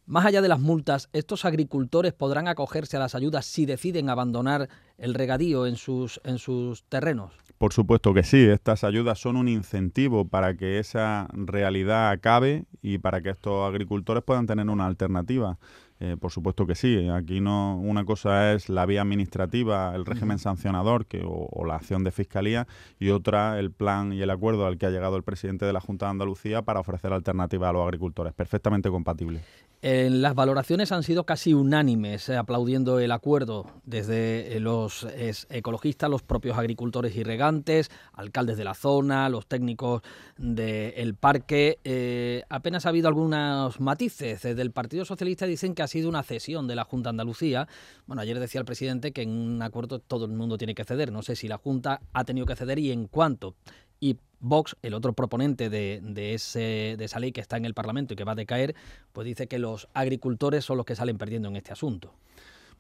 más 0.07 0.25
allá 0.25 0.41
de 0.41 0.49
las 0.49 0.59
multas, 0.59 1.11
¿estos 1.13 1.45
agricultores 1.45 2.13
podrán 2.13 2.49
acogerse 2.49 2.97
a 2.97 3.01
las 3.01 3.15
ayudas 3.15 3.45
si 3.45 3.67
deciden 3.67 4.09
abandonar 4.09 4.71
el 4.97 5.13
regadío 5.13 5.67
en 5.67 5.77
sus, 5.77 6.19
en 6.25 6.39
sus 6.39 6.83
terrenos? 6.85 7.35
Por 7.63 7.73
supuesto 7.73 8.13
que 8.13 8.25
sí, 8.25 8.45
estas 8.45 8.83
ayudas 8.83 9.21
son 9.21 9.37
un 9.37 9.47
incentivo 9.47 10.27
para 10.27 10.57
que 10.57 10.81
esa 10.81 11.29
realidad 11.33 12.11
acabe 12.11 12.65
y 12.83 12.99
para 12.99 13.21
que 13.21 13.31
estos 13.31 13.69
agricultores 13.69 14.25
puedan 14.25 14.49
tener 14.49 14.69
una 14.69 14.85
alternativa. 14.87 15.61
Eh, 16.01 16.17
por 16.21 16.33
supuesto 16.33 16.67
que 16.67 16.75
sí. 16.75 17.09
Aquí 17.09 17.41
no 17.41 17.77
una 17.77 18.05
cosa 18.05 18.53
es 18.53 18.69
la 18.69 18.85
vía 18.85 19.03
administrativa, 19.03 19.95
el 19.95 20.05
régimen 20.07 20.41
sancionador 20.41 21.07
que, 21.07 21.23
o, 21.25 21.65
la 21.65 21.77
acción 21.77 22.03
de 22.03 22.11
fiscalía 22.11 22.67
y 22.99 23.11
otra 23.11 23.61
el 23.61 23.71
plan 23.71 24.13
y 24.13 24.21
el 24.23 24.31
acuerdo 24.31 24.67
al 24.67 24.77
que 24.77 24.87
ha 24.87 24.91
llegado 24.91 25.17
el 25.17 25.23
presidente 25.23 25.65
de 25.65 25.73
la 25.73 25.81
Junta 25.81 26.07
de 26.07 26.11
Andalucía 26.11 26.63
para 26.63 26.81
ofrecer 26.81 27.13
alternativas 27.13 27.71
a 27.71 27.75
los 27.75 27.85
agricultores. 27.85 28.33
Perfectamente 28.33 28.91
compatible. 28.91 29.41
Las 29.83 30.35
valoraciones 30.37 30.93
han 30.93 31.03
sido 31.03 31.25
casi 31.25 31.55
unánimes, 31.55 32.29
eh, 32.29 32.37
aplaudiendo 32.37 33.01
el 33.01 33.11
acuerdo 33.11 33.67
desde 33.85 34.57
eh, 34.57 34.61
los 34.61 35.07
ecologistas, 35.51 36.09
los 36.09 36.23
propios 36.23 36.57
agricultores 36.57 37.17
y 37.17 37.25
regantes, 37.25 37.91
alcaldes 38.13 38.57
de 38.57 38.65
la 38.65 38.75
zona, 38.75 39.29
los 39.29 39.47
técnicos 39.47 40.03
del 40.37 41.15
parque. 41.17 42.45
apenas 42.49 42.87
ha 42.87 42.91
habido 42.91 43.09
algunos 43.09 43.81
matices. 43.81 44.43
Desde 44.43 44.63
el 44.63 44.71
Partido 44.71 45.05
Socialista 45.05 45.47
dicen 45.47 45.75
que 45.75 45.83
ha 45.83 45.89
sido 45.89 46.09
una 46.09 46.23
cesión 46.23 46.69
de 46.69 46.77
la 46.77 46.85
Junta 46.85 47.11
Andalucía. 47.11 47.67
Bueno, 48.07 48.23
ayer 48.23 48.39
decía 48.39 48.61
el 48.61 48.65
presidente 48.65 49.13
que 49.13 49.23
en 49.23 49.31
un 49.31 49.63
acuerdo 49.63 49.99
todo 49.99 50.27
el 50.27 50.33
mundo 50.33 50.59
tiene 50.59 50.75
que 50.75 50.85
ceder. 50.85 51.11
No 51.11 51.23
sé 51.23 51.35
si 51.35 51.49
la 51.49 51.59
Junta 51.59 52.01
ha 52.13 52.25
tenido 52.25 52.47
que 52.47 52.57
ceder 52.57 52.79
y 52.79 52.93
en 52.93 53.09
cuánto. 53.09 53.57
Y 54.03 54.17
Vox, 54.41 54.77
el 54.83 54.95
otro 54.95 55.13
proponente 55.13 55.71
de, 55.71 56.35
ese, 56.35 56.97
de 56.99 57.05
esa 57.05 57.21
ley 57.21 57.31
que 57.31 57.41
está 57.41 57.57
en 57.57 57.65
el 57.65 57.73
Parlamento 57.73 58.13
y 58.13 58.17
que 58.17 58.25
va 58.25 58.33
a 58.33 58.35
decaer, 58.35 58.75
pues 59.13 59.25
dice 59.25 59.47
que 59.47 59.61
los 59.61 59.89
agricultores 59.95 60.65
son 60.65 60.77
los 60.77 60.85
que 60.85 60.97
salen 60.97 61.19
perdiendo 61.19 61.49
en 61.49 61.55
este 61.55 61.73
asunto. 61.73 62.13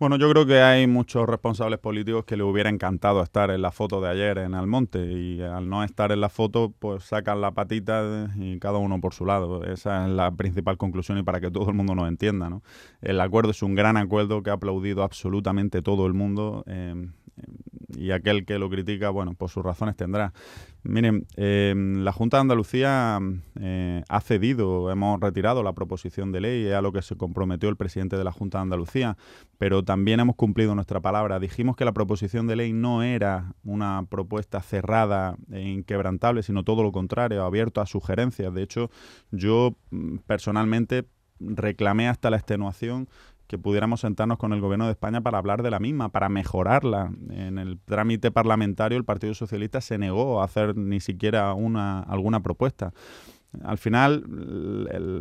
Bueno, 0.00 0.17
yo 0.17 0.29
creo 0.31 0.45
que 0.45 0.61
hay 0.61 0.88
muchos 0.88 1.29
responsables 1.29 1.79
políticos 1.79 2.25
que 2.25 2.37
le 2.37 2.43
hubiera 2.43 2.69
encantado 2.69 3.23
estar 3.23 3.52
en 3.52 3.62
la 3.62 3.71
foto 3.71 4.00
de 4.00 4.09
ayer 4.09 4.38
en 4.38 4.55
Almonte 4.55 4.99
y 4.99 5.41
al 5.41 5.69
no 5.69 5.85
estar 5.85 6.11
en 6.11 6.21
la 6.21 6.29
foto, 6.29 6.75
pues 6.76 7.05
sacan 7.05 7.41
la 7.41 7.52
patita 7.52 8.29
y 8.37 8.59
cada 8.59 8.79
uno 8.79 9.00
por 9.00 9.14
su 9.14 9.25
lado. 9.25 9.62
Esa 9.62 10.07
es 10.07 10.12
la 10.12 10.33
principal 10.33 10.76
conclusión 10.76 11.19
y 11.19 11.23
para 11.23 11.41
que 11.41 11.52
todo 11.52 11.69
el 11.69 11.76
mundo 11.76 11.95
nos 11.95 12.09
entienda. 12.09 12.50
¿no? 12.50 12.64
El 13.00 13.21
acuerdo 13.21 13.52
es 13.52 13.62
un 13.62 13.76
gran 13.76 13.97
acuerdo 13.97 14.43
que 14.43 14.50
ha 14.50 14.55
aplaudido 14.55 15.05
absolutamente 15.05 15.83
todo 15.83 16.05
el 16.09 16.14
mundo. 16.14 16.64
Eh, 16.67 17.07
y 17.96 18.11
aquel 18.11 18.44
que 18.44 18.58
lo 18.58 18.70
critica, 18.70 19.11
bueno, 19.11 19.34
pues 19.34 19.52
sus 19.52 19.64
razones 19.64 19.96
tendrá. 19.96 20.32
Miren, 20.84 21.26
eh, 21.37 21.75
la 21.76 22.12
Junta 22.12 22.38
de 22.38 22.40
Andalucía 22.40 23.20
eh, 23.61 24.02
ha 24.08 24.20
cedido, 24.20 24.90
hemos 24.90 25.20
retirado 25.20 25.62
la 25.62 25.72
proposición 25.75 26.32
de 26.32 26.40
ley, 26.40 26.66
es 26.66 26.75
a 26.75 26.82
lo 26.82 26.92
que 26.92 27.02
se 27.02 27.16
comprometió 27.16 27.68
el 27.68 27.76
presidente 27.76 28.16
de 28.16 28.25
la 28.25 28.32
Junta 28.32 28.58
de 28.58 28.62
Andalucía, 28.62 29.16
pero 29.58 29.84
también 29.84 30.18
hemos 30.18 30.34
cumplido 30.34 30.75
nuestra 30.75 31.00
palabra. 31.00 31.38
Dijimos 31.38 31.76
que 31.76 31.84
la 31.84 31.92
proposición 31.92 32.46
de 32.49 32.56
ley 32.56 32.72
no 32.72 33.02
era 33.02 33.54
una 33.62 34.04
propuesta 34.08 34.61
cerrada 34.61 35.37
e 35.52 35.61
inquebrantable, 35.61 36.42
sino 36.42 36.64
todo 36.64 36.82
lo 36.82 36.90
contrario, 36.90 37.44
abierto 37.44 37.80
a 37.80 37.87
sugerencias. 37.87 38.52
De 38.52 38.62
hecho, 38.62 38.90
yo 39.30 39.76
mm, 39.90 40.16
personalmente 40.26 41.06
reclamé 41.38 42.08
hasta 42.08 42.30
la 42.30 42.37
extenuación 42.37 43.08
que 43.52 43.59
pudiéramos 43.59 44.00
sentarnos 44.00 44.38
con 44.38 44.54
el 44.54 44.62
Gobierno 44.62 44.87
de 44.87 44.92
España 44.92 45.21
para 45.21 45.37
hablar 45.37 45.62
de 45.62 45.71
la 45.71 45.78
misma, 45.78 46.09
para 46.09 46.30
mejorarla. 46.30 47.12
En 47.28 47.59
el 47.59 47.78
trámite 47.80 48.30
parlamentario 48.30 48.97
el 48.97 49.04
Partido 49.04 49.35
Socialista 49.35 49.82
se 49.82 49.99
negó 49.99 50.40
a 50.40 50.47
hacer 50.47 50.75
ni 50.75 51.00
siquiera 51.00 51.52
una, 51.52 52.00
alguna 52.00 52.42
propuesta. 52.42 52.94
Al 53.62 53.76
final, 53.76 54.25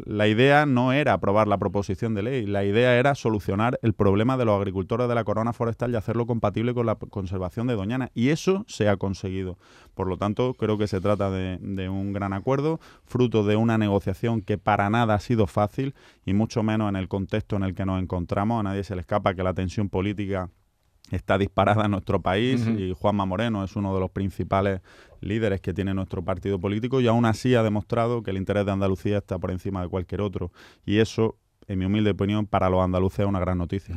la 0.06 0.28
idea 0.28 0.66
no 0.66 0.94
era 0.94 1.14
aprobar 1.14 1.48
la 1.48 1.58
proposición 1.58 2.14
de 2.14 2.24
ley, 2.24 2.46
la 2.46 2.64
idea 2.64 2.98
era 2.98 3.14
solucionar 3.14 3.78
el 3.82 3.94
problema 3.94 4.38
de 4.38 4.46
los 4.46 4.58
agricultores 4.58 5.10
de 5.10 5.16
la 5.16 5.26
corona 5.26 5.52
forestal 5.52 5.92
y 5.92 5.98
hacerlo 5.98 6.26
compatible 6.26 6.74
con 6.74 6.86
la 6.86 6.96
conservación 6.96 7.68
de 7.68 7.76
Doñana. 7.76 8.10
Y 8.14 8.30
eso 8.30 8.64
se 8.68 8.88
ha 8.88 8.96
conseguido. 8.96 9.58
Por 9.94 10.08
lo 10.08 10.18
tanto, 10.18 10.54
creo 10.54 10.78
que 10.78 10.88
se 10.88 11.02
trata 11.02 11.30
de, 11.30 11.58
de 11.62 11.90
un 11.90 12.14
gran 12.14 12.32
acuerdo, 12.32 12.80
fruto 13.04 13.44
de 13.44 13.58
una 13.58 13.78
negociación 13.78 14.42
que 14.42 14.58
para 14.58 14.90
nada 14.90 15.16
ha 15.16 15.20
sido 15.20 15.46
fácil 15.46 15.94
y 16.26 16.34
mucho 16.34 16.64
menos 16.64 16.88
en 16.88 16.96
el 16.96 17.10
contexto 17.10 17.58
en 17.58 17.64
el 17.64 17.76
que 17.76 17.86
nos 17.86 18.02
encontramos. 18.02 18.62
A 18.62 18.64
nadie 18.64 18.86
se 18.86 18.96
le 18.96 19.02
escapa 19.02 19.34
que 19.34 19.44
la 19.44 19.54
tensión 19.54 19.90
política 19.90 20.50
está 21.12 21.38
disparada 21.38 21.86
en 21.86 21.92
nuestro 21.92 22.22
país 22.22 22.66
y 22.68 22.94
Juanma 22.94 23.26
Moreno 23.26 23.64
es 23.64 23.76
uno 23.76 23.94
de 23.94 24.00
los 24.00 24.12
principales 24.12 24.82
líderes 25.20 25.62
que 25.62 25.74
tiene 25.74 25.94
nuestro 25.94 26.24
partido 26.24 26.60
político 26.60 27.02
y 27.02 27.08
aún 27.08 27.26
así 27.26 27.56
ha 27.56 27.64
demostrado 27.64 28.24
que 28.24 28.32
el 28.32 28.38
interés 28.38 28.66
de 28.66 28.72
Andalucía 28.72 29.18
está 29.18 29.38
por 29.38 29.52
encima 29.52 29.82
de 29.82 29.90
cualquier 29.90 30.22
otro 30.22 30.52
y 30.86 31.00
eso, 31.00 31.38
en 31.68 31.80
mi 31.80 31.86
humilde 31.86 32.12
opinión, 32.12 32.46
para 32.46 32.70
los 32.70 32.82
andaluces 32.82 33.20
es 33.20 33.26
una 33.26 33.40
gran 33.40 33.58
noticia. 33.58 33.96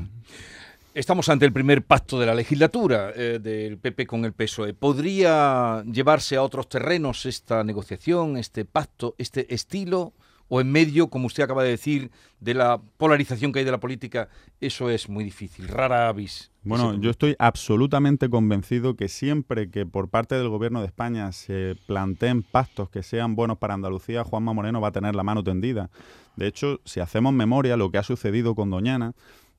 Estamos 0.95 1.29
ante 1.29 1.45
el 1.45 1.53
primer 1.53 1.83
pacto 1.83 2.21
de 2.21 2.27
la 2.27 2.35
legislatura 2.37 3.11
eh, 3.17 3.41
del 3.43 3.79
PP 3.79 4.07
con 4.07 4.25
el 4.25 4.33
PSOE. 4.33 4.75
¿Podría 4.75 5.83
llevarse 5.91 6.37
a 6.37 6.43
otros 6.43 6.69
terrenos 6.69 7.27
esta 7.27 7.65
negociación, 7.65 8.37
este 8.37 8.65
pacto, 8.65 9.17
este 9.19 9.53
estilo? 9.53 10.13
O 10.49 10.61
en 10.61 10.71
medio, 10.71 11.09
como 11.09 11.27
usted 11.27 11.43
acaba 11.43 11.63
de 11.63 11.71
decir, 11.71 12.11
de 12.41 12.55
la 12.55 12.81
polarización 12.97 13.53
que 13.53 13.61
hay 13.61 13.65
de 13.65 13.71
la 13.71 13.81
política, 13.81 14.29
eso 14.61 14.91
es 14.91 15.09
muy 15.09 15.25
difícil, 15.25 15.69
rara 15.69 16.09
avis. 16.09 16.51
Bueno, 16.63 16.95
yo 16.99 17.11
estoy 17.11 17.37
absolutamente 17.39 18.29
convencido 18.29 18.97
que 18.97 19.09
siempre 19.09 19.71
que 19.71 19.85
por 19.85 20.09
parte 20.09 20.35
del 20.35 20.49
gobierno 20.49 20.81
de 20.81 20.87
España 20.87 21.31
se 21.33 21.77
planteen 21.87 22.43
pactos 22.43 22.89
que 22.89 23.03
sean 23.03 23.37
buenos 23.37 23.59
para 23.59 23.75
Andalucía, 23.75 24.25
Juanma 24.25 24.53
Moreno 24.53 24.81
va 24.81 24.89
a 24.89 24.93
tener 24.93 25.15
la 25.15 25.23
mano 25.23 25.43
tendida. 25.43 25.91
De 26.37 26.47
hecho, 26.47 26.81
si 26.85 27.01
hacemos 27.01 27.33
memoria, 27.33 27.77
lo 27.77 27.91
que 27.91 27.99
ha 27.99 28.03
sucedido 28.03 28.55
con 28.55 28.71
Doñana 28.71 29.13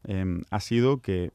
eh, 0.08 0.42
ha 0.50 0.60
sido 0.60 1.02
que 1.02 1.32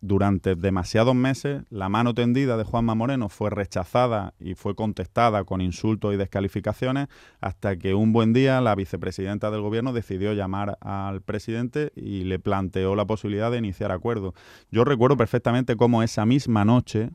durante 0.00 0.54
demasiados 0.54 1.14
meses 1.14 1.62
la 1.68 1.88
mano 1.88 2.14
tendida 2.14 2.56
de 2.56 2.64
Juanma 2.64 2.94
Moreno 2.94 3.28
fue 3.28 3.50
rechazada 3.50 4.34
y 4.40 4.54
fue 4.54 4.74
contestada 4.74 5.44
con 5.44 5.60
insultos 5.60 6.14
y 6.14 6.16
descalificaciones 6.16 7.08
hasta 7.40 7.76
que 7.76 7.94
un 7.94 8.12
buen 8.12 8.32
día 8.32 8.60
la 8.60 8.74
vicepresidenta 8.74 9.50
del 9.50 9.60
gobierno 9.60 9.92
decidió 9.92 10.32
llamar 10.32 10.78
al 10.80 11.20
presidente 11.20 11.92
y 11.94 12.24
le 12.24 12.38
planteó 12.38 12.94
la 12.94 13.04
posibilidad 13.04 13.50
de 13.50 13.58
iniciar 13.58 13.92
acuerdos. 13.92 14.34
Yo 14.70 14.84
recuerdo 14.84 15.16
perfectamente 15.16 15.76
cómo 15.76 16.02
esa 16.02 16.24
misma 16.24 16.64
noche 16.64 17.10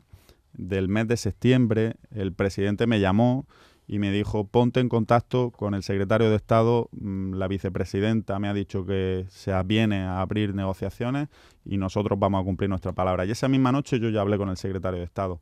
del 0.52 0.88
mes 0.88 1.08
de 1.08 1.16
septiembre 1.16 1.96
el 2.10 2.32
presidente 2.32 2.86
me 2.86 3.00
llamó 3.00 3.46
y 3.88 3.98
me 3.98 4.10
dijo, 4.10 4.46
ponte 4.46 4.80
en 4.80 4.88
contacto 4.88 5.50
con 5.50 5.74
el 5.74 5.82
secretario 5.82 6.28
de 6.30 6.36
Estado, 6.36 6.88
mm, 6.92 7.34
la 7.34 7.48
vicepresidenta 7.48 8.38
me 8.38 8.48
ha 8.48 8.54
dicho 8.54 8.84
que 8.84 9.26
se 9.28 9.52
viene 9.62 10.02
a 10.02 10.20
abrir 10.20 10.54
negociaciones 10.54 11.28
y 11.64 11.78
nosotros 11.78 12.18
vamos 12.18 12.40
a 12.40 12.44
cumplir 12.44 12.68
nuestra 12.68 12.92
palabra. 12.92 13.24
Y 13.24 13.30
esa 13.30 13.48
misma 13.48 13.72
noche 13.72 14.00
yo 14.00 14.08
ya 14.10 14.20
hablé 14.20 14.38
con 14.38 14.48
el 14.48 14.56
secretario 14.56 14.98
de 14.98 15.04
Estado. 15.04 15.40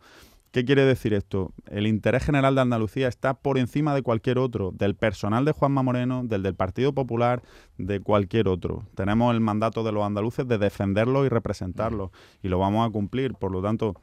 ¿Qué 0.55 0.65
quiere 0.65 0.85
decir 0.85 1.15
esto? 1.15 1.53
El 1.67 1.85
interés 1.85 2.23
general 2.23 2.55
de 2.55 2.61
Andalucía 2.61 3.09
está 3.09 3.35
por 3.35 3.59
encima 3.59 3.93
de 3.93 4.03
cualquier 4.03 4.39
otro, 4.39 4.71
del 4.71 4.95
personal 4.95 5.45
de 5.45 5.51
Juanma 5.51 5.83
Moreno, 5.83 6.23
del 6.23 6.45
del 6.45 6.55
Partido 6.55 6.93
Popular, 6.93 7.43
de 7.77 7.99
cualquier 7.99 8.47
otro. 8.47 8.85
Tenemos 8.95 9.35
el 9.35 9.41
mandato 9.41 9.83
de 9.83 9.91
los 9.91 10.05
andaluces 10.05 10.47
de 10.47 10.59
defenderlo 10.59 11.27
y 11.27 11.29
representarlo 11.29 12.13
y 12.41 12.51
lo 12.51 12.61
vamos 12.61 12.87
a 12.87 12.93
cumplir. 12.93 13.35
Por 13.35 13.51
lo 13.51 13.63
tanto, 13.63 13.97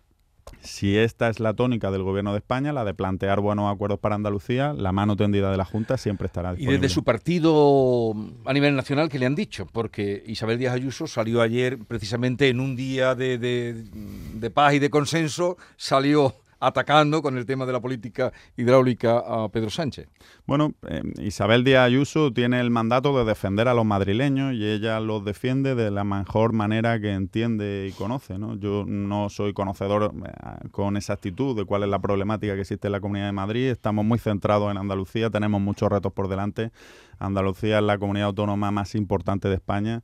si 0.62 0.98
esta 0.98 1.30
es 1.30 1.40
la 1.40 1.54
tónica 1.54 1.92
del 1.92 2.04
Gobierno 2.04 2.32
de 2.32 2.40
España, 2.40 2.74
la 2.74 2.86
de 2.86 2.94
plantear 2.94 3.40
buenos 3.40 3.74
acuerdos 3.74 4.00
para 4.00 4.16
Andalucía, 4.16 4.74
la 4.74 4.92
mano 4.92 5.16
tendida 5.16 5.52
de 5.52 5.58
la 5.58 5.66
Junta 5.66 5.98
siempre 5.98 6.28
estará 6.28 6.52
disponible. 6.52 6.78
Y 6.78 6.80
desde 6.80 6.94
su 6.94 7.04
partido 7.04 8.14
a 8.46 8.54
nivel 8.54 8.76
nacional, 8.76 9.10
¿qué 9.10 9.20
le 9.20 9.26
han 9.26 9.36
dicho? 9.36 9.68
Porque 9.72 10.24
Isabel 10.28 10.60
Díaz 10.60 10.74
Ayuso 10.74 11.08
salió 11.08 11.42
ayer 11.42 11.80
precisamente 11.80 12.50
en 12.50 12.60
un 12.60 12.76
día 12.76 13.16
de, 13.16 13.38
de 13.38 14.50
paz 14.52 14.74
y 14.74 14.80
de 14.80 14.90
consenso, 14.90 15.58
salió 15.78 16.36
atacando 16.62 17.22
con 17.22 17.38
el 17.38 17.46
tema 17.46 17.66
de 17.66 17.74
la 17.74 17.82
política 17.82 18.32
hidráulica 18.56 19.18
a 19.18 19.50
Pedro 19.50 19.70
Sánchez. 19.70 20.08
Bueno, 20.46 20.74
eh, 20.88 21.02
Isabel 21.20 21.64
Díaz 21.64 21.88
Ayuso 21.88 22.32
tiene 22.32 22.62
el 22.62 22.70
mandato 22.70 23.18
de 23.18 23.26
defender 23.26 23.68
a 23.68 23.74
los 23.74 23.84
madrileños 23.84 24.54
y 24.54 24.66
ella 24.66 25.00
los 25.00 25.26
defiende 25.26 25.76
de 25.76 25.90
la 25.92 26.04
mejor 26.04 26.54
manera 26.54 27.00
que 27.00 27.12
entiende 27.12 27.90
y 27.90 27.94
conoce. 27.94 28.38
¿no? 28.38 28.56
Yo 28.56 28.86
no 28.88 29.30
soy 29.30 29.54
conocedor 29.54 30.14
eh, 30.14 30.68
con 30.70 30.96
exactitud 30.96 31.58
de 31.58 31.66
cuál 31.66 31.84
es 31.84 31.90
la 31.90 32.00
problemática 32.00 32.54
que 32.54 32.62
existe 32.62 32.88
en 32.88 32.94
la 32.94 33.02
Comunidad 33.02 33.26
de 33.26 33.32
Madrid. 33.32 33.68
Estamos 33.68 34.06
muy 34.06 34.20
centrados 34.20 34.70
en 34.72 34.78
Andalucía, 34.78 35.32
tenemos 35.32 35.60
muchos 35.60 35.90
retos 35.90 36.14
por 36.14 36.28
delante. 36.28 36.72
Andalucía 37.18 37.80
es 37.80 37.84
la 37.84 37.98
comunidad 37.98 38.28
autónoma 38.28 38.72
más 38.72 38.96
importante 38.96 39.50
de 39.50 39.56
España 39.56 40.04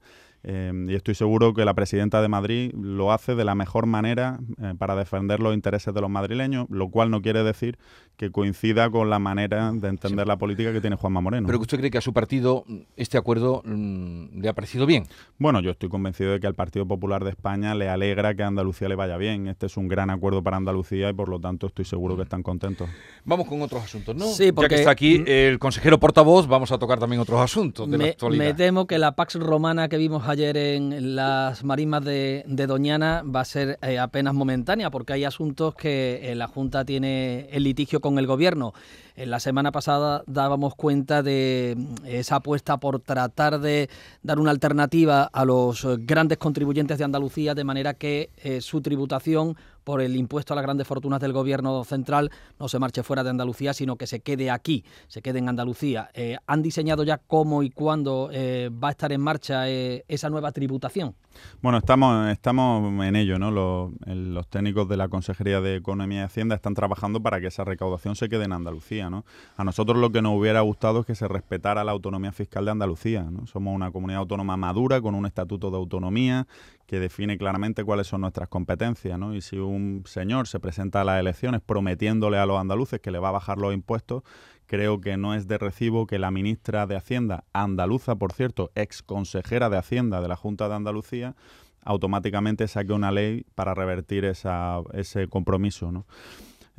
Em, 0.50 0.90
y 0.90 0.96
estoy 0.96 1.14
seguro 1.14 1.54
que 1.54 1.66
la 1.66 1.74
presidenta 1.74 2.22
de 2.22 2.30
Madrid 2.30 2.72
lo 2.74 3.12
hace 3.12 3.36
de 3.36 3.44
la 3.44 3.54
mejor 3.54 3.86
manera 3.86 4.40
eh, 4.64 4.76
para 4.78 4.96
defender 4.96 5.42
los 5.42 5.54
intereses 5.54 5.94
de 5.94 6.00
los 6.00 6.10
madrileños, 6.10 6.68
lo 6.70 6.90
cual 6.90 7.12
no 7.12 7.22
quiere 7.22 7.44
decir 7.44 7.78
que 8.16 8.32
coincida 8.32 8.90
con 8.90 9.10
la 9.10 9.20
manera 9.20 9.74
de 9.74 9.90
entender 9.90 10.26
la 10.26 10.38
política 10.38 10.72
que 10.72 10.80
tiene 10.80 10.96
Juanma 10.96 11.20
Moreno. 11.20 11.48
¿Pero 11.48 11.60
que 11.60 11.64
usted 11.64 11.78
cree 11.80 11.92
que 11.92 11.98
a 11.98 12.02
su 12.02 12.14
partido 12.14 12.64
este 12.96 13.18
acuerdo 13.18 13.62
mm, 13.66 14.40
le 14.40 14.48
ha 14.48 14.54
parecido 14.54 14.86
bien? 14.86 15.04
Bueno, 15.38 15.60
yo 15.60 15.70
estoy 15.70 15.90
convencido 15.90 16.32
de 16.32 16.40
que 16.40 16.48
al 16.48 16.56
Partido 16.56 16.88
Popular 16.88 17.26
de 17.26 17.32
España 17.32 17.76
le 17.76 17.90
alegra 17.90 18.34
que 18.34 18.44
a 18.44 18.48
Andalucía 18.48 18.88
le 18.88 18.96
vaya 18.96 19.18
bien. 19.18 19.50
Este 19.50 19.66
es 19.66 19.76
un 19.76 19.90
gran 19.90 20.10
acuerdo 20.10 20.42
para 20.42 20.56
Andalucía 20.56 21.10
y 21.10 21.14
por 21.14 21.28
lo 21.28 21.42
tanto 21.42 21.68
estoy 21.68 21.84
seguro 21.84 22.16
que 22.16 22.24
están 22.24 22.42
contentos. 22.42 22.90
Vamos 23.26 23.48
con 23.50 23.62
otros 23.62 23.84
asuntos, 23.84 24.16
¿no? 24.16 24.26
Sí, 24.28 24.54
porque... 24.54 24.68
Ya 24.68 24.70
que 24.70 24.82
está 24.82 24.92
aquí 24.92 25.24
el 25.28 25.60
consejero 25.60 26.00
portavoz, 26.00 26.48
vamos 26.48 26.72
a 26.72 26.78
tocar 26.78 27.00
también 27.00 27.22
otros 27.22 27.42
asuntos 27.42 27.92
de 27.92 27.98
me, 27.98 28.06
la 28.06 28.10
actualidad. 28.12 28.46
Me 28.46 28.54
temo 28.54 28.88
que 28.88 28.98
la 28.98 29.14
Pax 29.18 29.36
Romana 29.36 29.90
que 29.90 29.98
vimos 29.98 30.26
ayer 30.26 30.37
en 30.40 31.16
las 31.16 31.64
marismas 31.64 32.04
de, 32.04 32.44
Doñana 32.48 33.24
va 33.24 33.42
a 33.42 33.46
ser 33.46 33.80
eh, 33.82 33.98
apenas 33.98 34.34
momentánea, 34.34 34.90
porque 34.92 35.14
hay 35.14 35.24
asuntos 35.24 35.76
que 35.76 36.20
eh, 36.24 36.36
la 36.36 36.48
Junta 36.48 36.86
tiene 36.86 37.48
el 37.52 37.64
litigio 37.64 38.00
con 38.00 38.20
el 38.20 38.28
Gobierno. 38.28 38.74
En 39.18 39.32
la 39.32 39.40
semana 39.40 39.72
pasada 39.72 40.24
dábamos 40.28 40.76
cuenta 40.76 41.24
de 41.24 41.74
mm, 41.76 42.06
esa 42.06 42.36
apuesta 42.36 42.78
por 42.78 43.00
tratar 43.00 43.60
de 43.60 43.90
dar 44.22 44.40
una 44.40 44.52
alternativa 44.52 45.24
a 45.24 45.44
los 45.44 45.88
grandes 46.02 46.38
contribuyentes 46.38 47.00
de 47.00 47.04
Andalucía, 47.04 47.56
de 47.56 47.64
manera 47.64 47.96
que 47.96 48.30
eh, 48.38 48.62
su 48.62 48.80
tributación 48.80 49.58
por 49.88 50.02
el 50.02 50.18
impuesto 50.18 50.52
a 50.52 50.58
las 50.58 50.64
grandes 50.66 50.86
fortunas 50.86 51.22
del 51.22 51.32
gobierno 51.32 51.82
central 51.86 52.30
no 52.60 52.68
se 52.68 52.78
marche 52.78 53.04
fuera 53.04 53.24
de 53.24 53.30
Andalucía, 53.30 53.74
sino 53.74 53.96
que 53.96 54.06
se 54.06 54.20
quede 54.20 54.52
aquí, 54.52 54.84
se 55.08 55.22
quede 55.22 55.40
en 55.40 55.48
Andalucía. 55.48 56.10
Eh, 56.14 56.36
¿Han 56.46 56.62
diseñado 56.62 57.06
ya 57.06 57.20
cómo 57.26 57.64
y 57.64 57.70
cuándo 57.70 58.28
eh, 58.34 58.70
va 58.70 58.90
a 58.90 58.92
estar 58.92 59.14
en 59.14 59.22
marcha 59.22 59.70
eh, 59.70 60.04
esa 60.10 60.30
nueva 60.30 60.52
tributación? 60.52 61.16
Bueno, 61.62 61.78
estamos, 61.78 62.30
estamos 62.32 63.06
en 63.06 63.16
ello, 63.16 63.40
¿no? 63.40 63.50
Los, 63.50 64.48
técnicos 64.50 64.90
de 64.90 64.98
la 64.98 65.08
Consejería 65.08 65.62
de 65.62 65.78
Economía 65.78 66.20
y 66.20 66.24
Hacienda 66.24 66.56
están 66.56 66.74
trabajando 66.74 67.22
para 67.22 67.40
que 67.40 67.48
esa 67.48 67.64
recaudación 67.64 68.18
se 68.18 68.28
quede 68.28 68.44
en 68.44 68.52
Andalucía, 68.52 69.07
A 69.56 69.64
nosotros 69.64 69.98
lo 69.98 70.12
que 70.12 70.22
nos 70.22 70.38
hubiera 70.38 70.62
gustado 70.62 71.02
es 71.02 71.06
que 71.06 71.16
se 71.16 71.28
respetara 71.28 71.84
la 71.84 71.92
autonomía 71.92 72.32
fiscal 72.32 72.66
de 72.66 72.72
Andalucía, 72.72 73.24
¿no? 73.24 73.48
Somos 73.48 73.76
una 73.76 73.92
comunidad 73.92 74.22
autónoma 74.22 74.58
madura 74.58 75.02
con 75.02 75.16
un 75.16 75.26
estatuto 75.26 75.72
de 75.72 75.78
autonomía 75.78 76.48
que 76.86 77.00
define 77.00 77.38
claramente 77.38 77.84
cuáles 77.84 78.08
son 78.08 78.22
nuestras 78.22 78.48
competencias, 78.50 79.18
¿no? 79.20 79.36
Y 79.36 79.42
si 79.42 79.58
un 79.58 80.04
señor 80.06 80.48
se 80.48 80.60
presenta 80.60 81.02
a 81.02 81.04
las 81.04 81.20
elecciones 81.20 81.62
prometiéndole 81.62 82.38
a 82.38 82.46
los 82.46 82.60
andaluces 82.60 83.00
que 83.00 83.12
le 83.12 83.20
va 83.20 83.30
a 83.30 83.34
bajar 83.34 83.58
los 83.58 83.74
impuestos, 83.74 84.24
creo 84.68 85.02
que 85.02 85.18
no 85.18 85.34
es 85.34 85.48
de 85.48 85.58
recibo 85.58 86.08
que 86.08 86.20
la 86.20 86.32
ministra 86.32 86.88
de 86.88 86.96
Hacienda, 86.96 87.46
andaluza, 87.54 88.16
por 88.16 88.34
cierto, 88.34 88.72
ex 88.76 89.02
consejera 89.02 89.70
de 89.70 89.78
Hacienda 89.78 90.22
de 90.22 90.28
la 90.28 90.36
Junta 90.36 90.70
de 90.70 90.76
Andalucía, 90.76 91.36
automáticamente 91.84 92.68
saque 92.68 92.92
una 92.92 93.12
ley 93.12 93.46
para 93.56 93.74
revertir 93.74 94.26
ese 94.26 95.28
compromiso. 95.30 96.06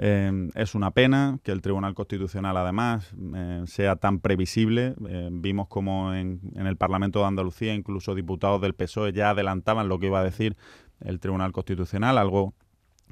Eh, 0.01 0.49
es 0.55 0.77
una 0.77 0.93
pena 0.93 1.41
que 1.43 1.51
el 1.51 1.61
Tribunal 1.61 1.95
Constitucional, 1.95 2.57
además, 2.57 3.13
eh, 3.35 3.65
sea 3.67 3.97
tan 3.97 4.21
previsible. 4.21 4.95
Eh, 5.09 5.29
vimos 5.33 5.67
como 5.67 6.15
en, 6.15 6.41
el 6.55 6.77
Parlamento 6.77 7.21
de 7.21 7.27
Andalucía, 7.27 7.75
incluso 7.75 8.15
diputados 8.15 8.61
del 8.61 8.75
PSOE 8.75 9.13
ya 9.13 9.31
adelantaban 9.31 9.89
lo 9.89 9.99
que 9.99 10.07
iba 10.07 10.21
a 10.21 10.25
decir 10.25 10.57
el 11.01 11.19
Tribunal 11.19 11.53
Constitucional, 11.53 12.17
algo 12.17 12.55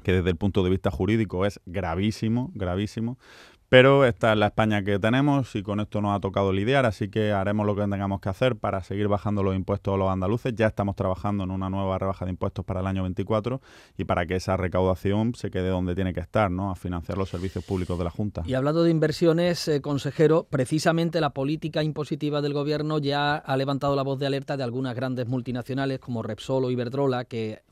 que 0.03 0.13
desde 0.13 0.29
el 0.29 0.37
punto 0.37 0.63
de 0.63 0.69
vista 0.69 0.89
jurídico 0.89 1.45
es 1.45 1.59
gravísimo, 1.65 2.51
gravísimo, 2.53 3.17
pero 3.69 4.05
esta 4.05 4.31
es 4.31 4.37
la 4.39 4.47
España 4.47 4.81
que 4.83 4.97
tenemos 4.97 5.55
y 5.55 5.61
con 5.61 5.81
esto 5.81 6.01
nos 6.01 6.15
ha 6.15 6.21
tocado 6.21 6.53
lidiar, 6.53 6.85
así 6.85 7.09
que 7.09 7.33
haremos 7.33 7.65
lo 7.65 7.75
que 7.75 7.81
tengamos 7.81 8.21
que 8.21 8.29
hacer 8.29 8.55
para 8.55 8.81
seguir 8.83 9.09
bajando 9.09 9.43
los 9.43 9.55
impuestos 9.55 9.93
a 9.93 9.97
los 9.97 10.09
andaluces. 10.09 10.53
Ya 10.55 10.67
estamos 10.67 10.95
trabajando 10.95 11.43
en 11.43 11.51
una 11.51 11.69
nueva 11.69 11.97
rebaja 11.97 12.23
de 12.23 12.31
impuestos 12.31 12.63
para 12.63 12.79
el 12.79 12.87
año 12.87 13.03
24 13.03 13.61
y 13.97 14.05
para 14.05 14.25
que 14.25 14.35
esa 14.35 14.55
recaudación 14.55 15.35
se 15.35 15.51
quede 15.51 15.67
donde 15.67 15.95
tiene 15.95 16.13
que 16.13 16.21
estar, 16.21 16.49
¿no? 16.49 16.71
a 16.71 16.75
financiar 16.75 17.17
los 17.17 17.29
servicios 17.29 17.65
públicos 17.65 17.97
de 17.97 18.03
la 18.05 18.09
Junta. 18.09 18.43
Y 18.45 18.53
hablando 18.53 18.83
de 18.83 18.91
inversiones, 18.91 19.67
eh, 19.67 19.81
consejero, 19.81 20.47
precisamente 20.49 21.19
la 21.19 21.31
política 21.31 21.83
impositiva 21.83 22.41
del 22.41 22.53
Gobierno 22.53 22.99
ya 22.99 23.35
ha 23.35 23.57
levantado 23.57 23.95
la 23.95 24.03
voz 24.03 24.17
de 24.17 24.27
alerta 24.27 24.55
de 24.55 24.63
algunas 24.63 24.95
grandes 24.95 25.27
multinacionales 25.27 25.99
como 25.99 26.23
Repsol 26.23 26.63
o 26.63 26.71
Iberdrola 26.71 27.25
que 27.25 27.63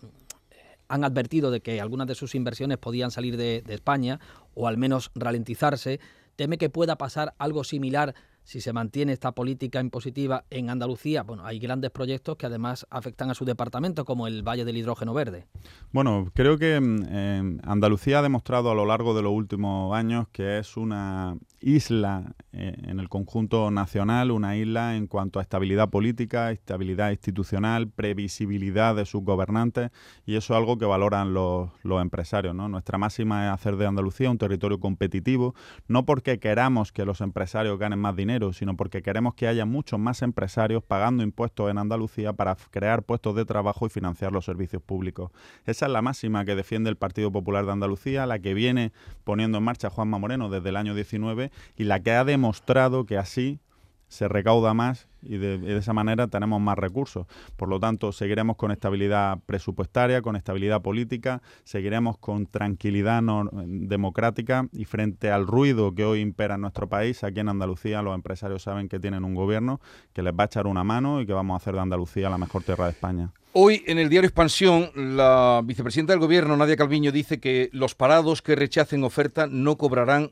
han 0.87 1.03
advertido 1.03 1.51
de 1.51 1.61
que 1.61 1.81
algunas 1.81 2.07
de 2.07 2.15
sus 2.15 2.35
inversiones 2.35 2.77
podían 2.77 3.11
salir 3.11 3.37
de, 3.37 3.63
España 3.67 4.19
o 4.55 4.67
al 4.67 4.77
menos 4.77 5.11
ralentizarse. 5.13 5.99
Teme 6.35 6.57
que 6.57 6.69
pueda 6.69 6.97
pasar 6.97 7.33
algo 7.37 7.63
similar 7.63 8.15
si 8.45 8.61
se 8.61 8.71
mantiene 8.71 9.11
esta 9.11 9.33
política 9.33 9.81
impositiva 9.81 10.45
en 10.51 10.69
Andalucía, 10.69 11.23
bueno, 11.23 11.45
hay 11.45 11.59
grandes 11.59 11.89
proyectos 11.89 12.37
que 12.37 12.45
además 12.45 12.85
afectan 12.91 13.31
a 13.31 13.33
su 13.33 13.43
departamento, 13.43 14.05
como 14.05 14.27
el 14.27 14.43
Valle 14.43 14.65
del 14.65 14.77
Hidrógeno 14.77 15.13
Verde. 15.13 15.47
Bueno, 15.91 16.31
creo 16.33 16.57
que 16.57 16.79
mm, 16.79 17.59
Andalucía 17.63 18.19
ha 18.19 18.21
demostrado 18.21 18.69
a 18.69 18.75
lo 18.75 18.85
largo 18.85 19.15
de 19.15 19.23
los 19.23 19.33
últimos 19.33 19.93
años 19.95 20.27
que 20.31 20.59
es 20.59 20.77
una 20.77 21.37
isla 21.61 22.35
eh, 22.51 22.75
en 22.83 22.99
el 22.99 23.09
conjunto 23.09 23.71
nacional, 23.71 24.31
una 24.31 24.55
isla 24.55 24.95
en 24.95 25.07
cuanto 25.07 25.39
a 25.39 25.41
estabilidad 25.41 25.89
política, 25.89 26.51
estabilidad 26.51 27.11
institucional, 27.11 27.89
previsibilidad 27.89 28.95
de 28.95 29.05
sus 29.05 29.23
gobernantes, 29.23 29.91
y 30.25 30.35
eso 30.35 30.53
es 30.53 30.57
algo 30.57 30.77
que 30.77 30.85
valoran 30.85 31.33
los, 31.33 31.69
los 31.83 32.01
empresarios. 32.01 32.55
¿no? 32.55 32.69
Nuestra 32.69 32.97
máxima 32.97 33.47
es 33.47 33.53
hacer 33.53 33.77
de 33.77 33.85
Andalucía 33.85 34.29
un 34.29 34.37
territorio 34.37 34.79
competitivo, 34.79 35.55
no 35.87 36.05
porque 36.05 36.39
queramos 36.39 36.91
que 36.91 37.05
los 37.05 37.21
empresarios 37.21 37.79
ganen 37.79 37.99
más 37.99 38.15
dinero, 38.15 38.53
sino 38.53 38.75
porque 38.75 39.01
queremos 39.01 39.33
que 39.35 39.47
haya 39.47 39.65
muchos 39.65 39.99
más 39.99 40.21
empresarios 40.21 40.83
pagando 40.83 41.23
impuestos 41.23 41.69
en 41.71 41.77
Andalucía 41.77 42.33
para 42.33 42.55
crear 42.71 43.03
puestos 43.03 43.35
de 43.35 43.45
trabajo 43.45 43.85
y 43.85 43.89
financiar 43.89 44.31
los 44.31 44.45
servicios 44.45 44.81
públicos. 44.81 45.31
Esa 45.65 45.85
es 45.87 45.91
la 45.91 46.01
máxima 46.01 46.45
que 46.45 46.55
defiende 46.55 46.89
el 46.89 46.95
Partido 46.95 47.31
Popular 47.31 47.65
de 47.65 47.71
Andalucía, 47.71 48.25
la 48.25 48.39
que 48.39 48.53
viene 48.53 48.91
poniendo 49.23 49.57
en 49.57 49.63
marcha 49.63 49.89
Juanma 49.89 50.19
Moreno 50.19 50.49
desde 50.49 50.69
el 50.69 50.75
año 50.75 50.95
19 50.95 51.51
y 51.75 51.85
la 51.85 52.01
que 52.01 52.11
ha 52.11 52.23
demostrado 52.23 53.05
que 53.05 53.17
así 53.17 53.59
se 54.07 54.27
recauda 54.27 54.73
más 54.73 55.07
y 55.21 55.37
de, 55.37 55.77
esa 55.77 55.93
manera 55.93 56.27
tenemos 56.27 56.61
más 56.61 56.77
recursos. 56.77 57.25
Por 57.55 57.67
lo 57.67 57.79
tanto, 57.79 58.11
seguiremos 58.11 58.55
con 58.55 58.71
estabilidad 58.71 59.39
presupuestaria, 59.45 60.21
con 60.21 60.35
estabilidad 60.35 60.81
política, 60.81 61.41
seguiremos 61.63 62.17
con 62.17 62.45
tranquilidad 62.45 63.21
democrática 63.65 64.67
y 64.71 64.85
frente 64.85 65.31
al 65.31 65.47
ruido 65.47 65.93
que 65.95 66.05
hoy 66.05 66.21
impera 66.21 66.55
en 66.55 66.61
nuestro 66.61 66.87
país, 66.87 67.23
aquí 67.23 67.39
en 67.39 67.49
Andalucía 67.49 68.01
los 68.01 68.15
empresarios 68.15 68.63
saben 68.63 68.87
que 68.87 68.99
tienen 68.99 69.23
un 69.23 69.33
gobierno 69.33 69.81
que 70.13 70.21
les 70.21 70.33
va 70.33 70.43
a 70.43 70.45
echar 70.45 70.67
una 70.67 70.83
mano 70.83 71.21
y 71.21 71.25
que 71.25 71.33
vamos 71.33 71.55
a 71.55 71.57
hacer 71.57 71.73
de 71.73 71.81
Andalucía 71.81 72.29
la 72.29 72.37
mejor 72.37 72.63
tierra 72.63 72.85
de 72.85 72.91
España. 72.91 73.31
Hoy 73.53 73.83
en 73.87 73.97
el 73.97 74.09
diario 74.09 74.27
Expansión, 74.27 74.91
la 74.95 75.61
vicepresidenta 75.63 76.13
del 76.13 76.19
Gobierno, 76.19 76.57
Nadia 76.57 76.75
Calviño, 76.75 77.11
dice 77.11 77.39
que 77.39 77.69
los 77.71 77.95
parados 77.95 78.41
que 78.41 78.55
rechacen 78.55 79.03
oferta 79.03 79.47
no 79.47 79.77
cobrarán 79.77 80.31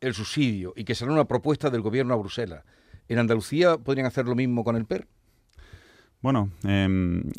el 0.00 0.14
subsidio 0.14 0.72
y 0.76 0.84
que 0.84 0.94
será 0.94 1.12
una 1.12 1.26
propuesta 1.26 1.70
del 1.70 1.82
Gobierno 1.82 2.14
a 2.14 2.16
Bruselas. 2.16 2.64
¿En 3.08 3.18
Andalucía 3.18 3.78
podrían 3.78 4.06
hacer 4.06 4.26
lo 4.26 4.34
mismo 4.34 4.64
con 4.64 4.76
el 4.76 4.84
PER? 4.84 5.06
Bueno, 6.20 6.50
eh, 6.64 6.88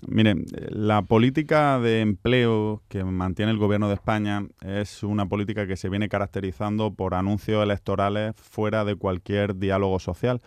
mire, 0.08 0.36
la 0.70 1.02
política 1.02 1.80
de 1.80 2.00
empleo 2.00 2.82
que 2.88 3.04
mantiene 3.04 3.52
el 3.52 3.58
gobierno 3.58 3.90
de 3.90 3.96
España 3.96 4.48
es 4.62 5.04
una 5.04 5.28
política 5.28 5.68
que 5.68 5.76
se 5.76 5.90
viene 5.90 6.08
caracterizando 6.08 6.94
por 6.94 7.14
anuncios 7.14 7.62
electorales 7.62 8.36
fuera 8.38 8.86
de 8.86 8.96
cualquier 8.96 9.58
diálogo 9.58 10.00
social. 10.00 10.42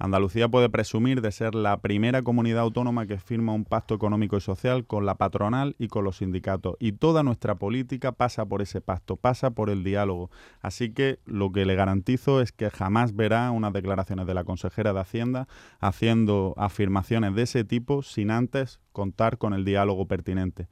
Andalucía 0.00 0.48
puede 0.48 0.68
presumir 0.68 1.20
de 1.22 1.32
ser 1.32 1.56
la 1.56 1.78
primera 1.78 2.22
comunidad 2.22 2.60
autónoma 2.60 3.06
que 3.06 3.18
firma 3.18 3.52
un 3.52 3.64
pacto 3.64 3.96
económico 3.96 4.36
y 4.36 4.40
social 4.40 4.86
con 4.86 5.06
la 5.06 5.16
patronal 5.16 5.74
y 5.76 5.88
con 5.88 6.04
los 6.04 6.18
sindicatos. 6.18 6.76
Y 6.78 6.92
toda 6.92 7.24
nuestra 7.24 7.56
política 7.56 8.12
pasa 8.12 8.46
por 8.46 8.62
ese 8.62 8.80
pacto, 8.80 9.16
pasa 9.16 9.50
por 9.50 9.70
el 9.70 9.82
diálogo. 9.82 10.30
Así 10.60 10.90
que 10.90 11.18
lo 11.24 11.50
que 11.50 11.64
le 11.64 11.74
garantizo 11.74 12.40
es 12.40 12.52
que 12.52 12.70
jamás 12.70 13.16
verá 13.16 13.50
unas 13.50 13.72
declaraciones 13.72 14.28
de 14.28 14.34
la 14.34 14.44
consejera 14.44 14.92
de 14.92 15.00
Hacienda 15.00 15.48
haciendo 15.80 16.54
afirmaciones 16.56 17.34
de 17.34 17.42
ese 17.42 17.64
tipo 17.64 18.02
sin 18.02 18.30
antes 18.30 18.78
contar 18.92 19.36
con 19.38 19.52
el 19.52 19.64
diálogo 19.64 20.06
pertinente. 20.06 20.68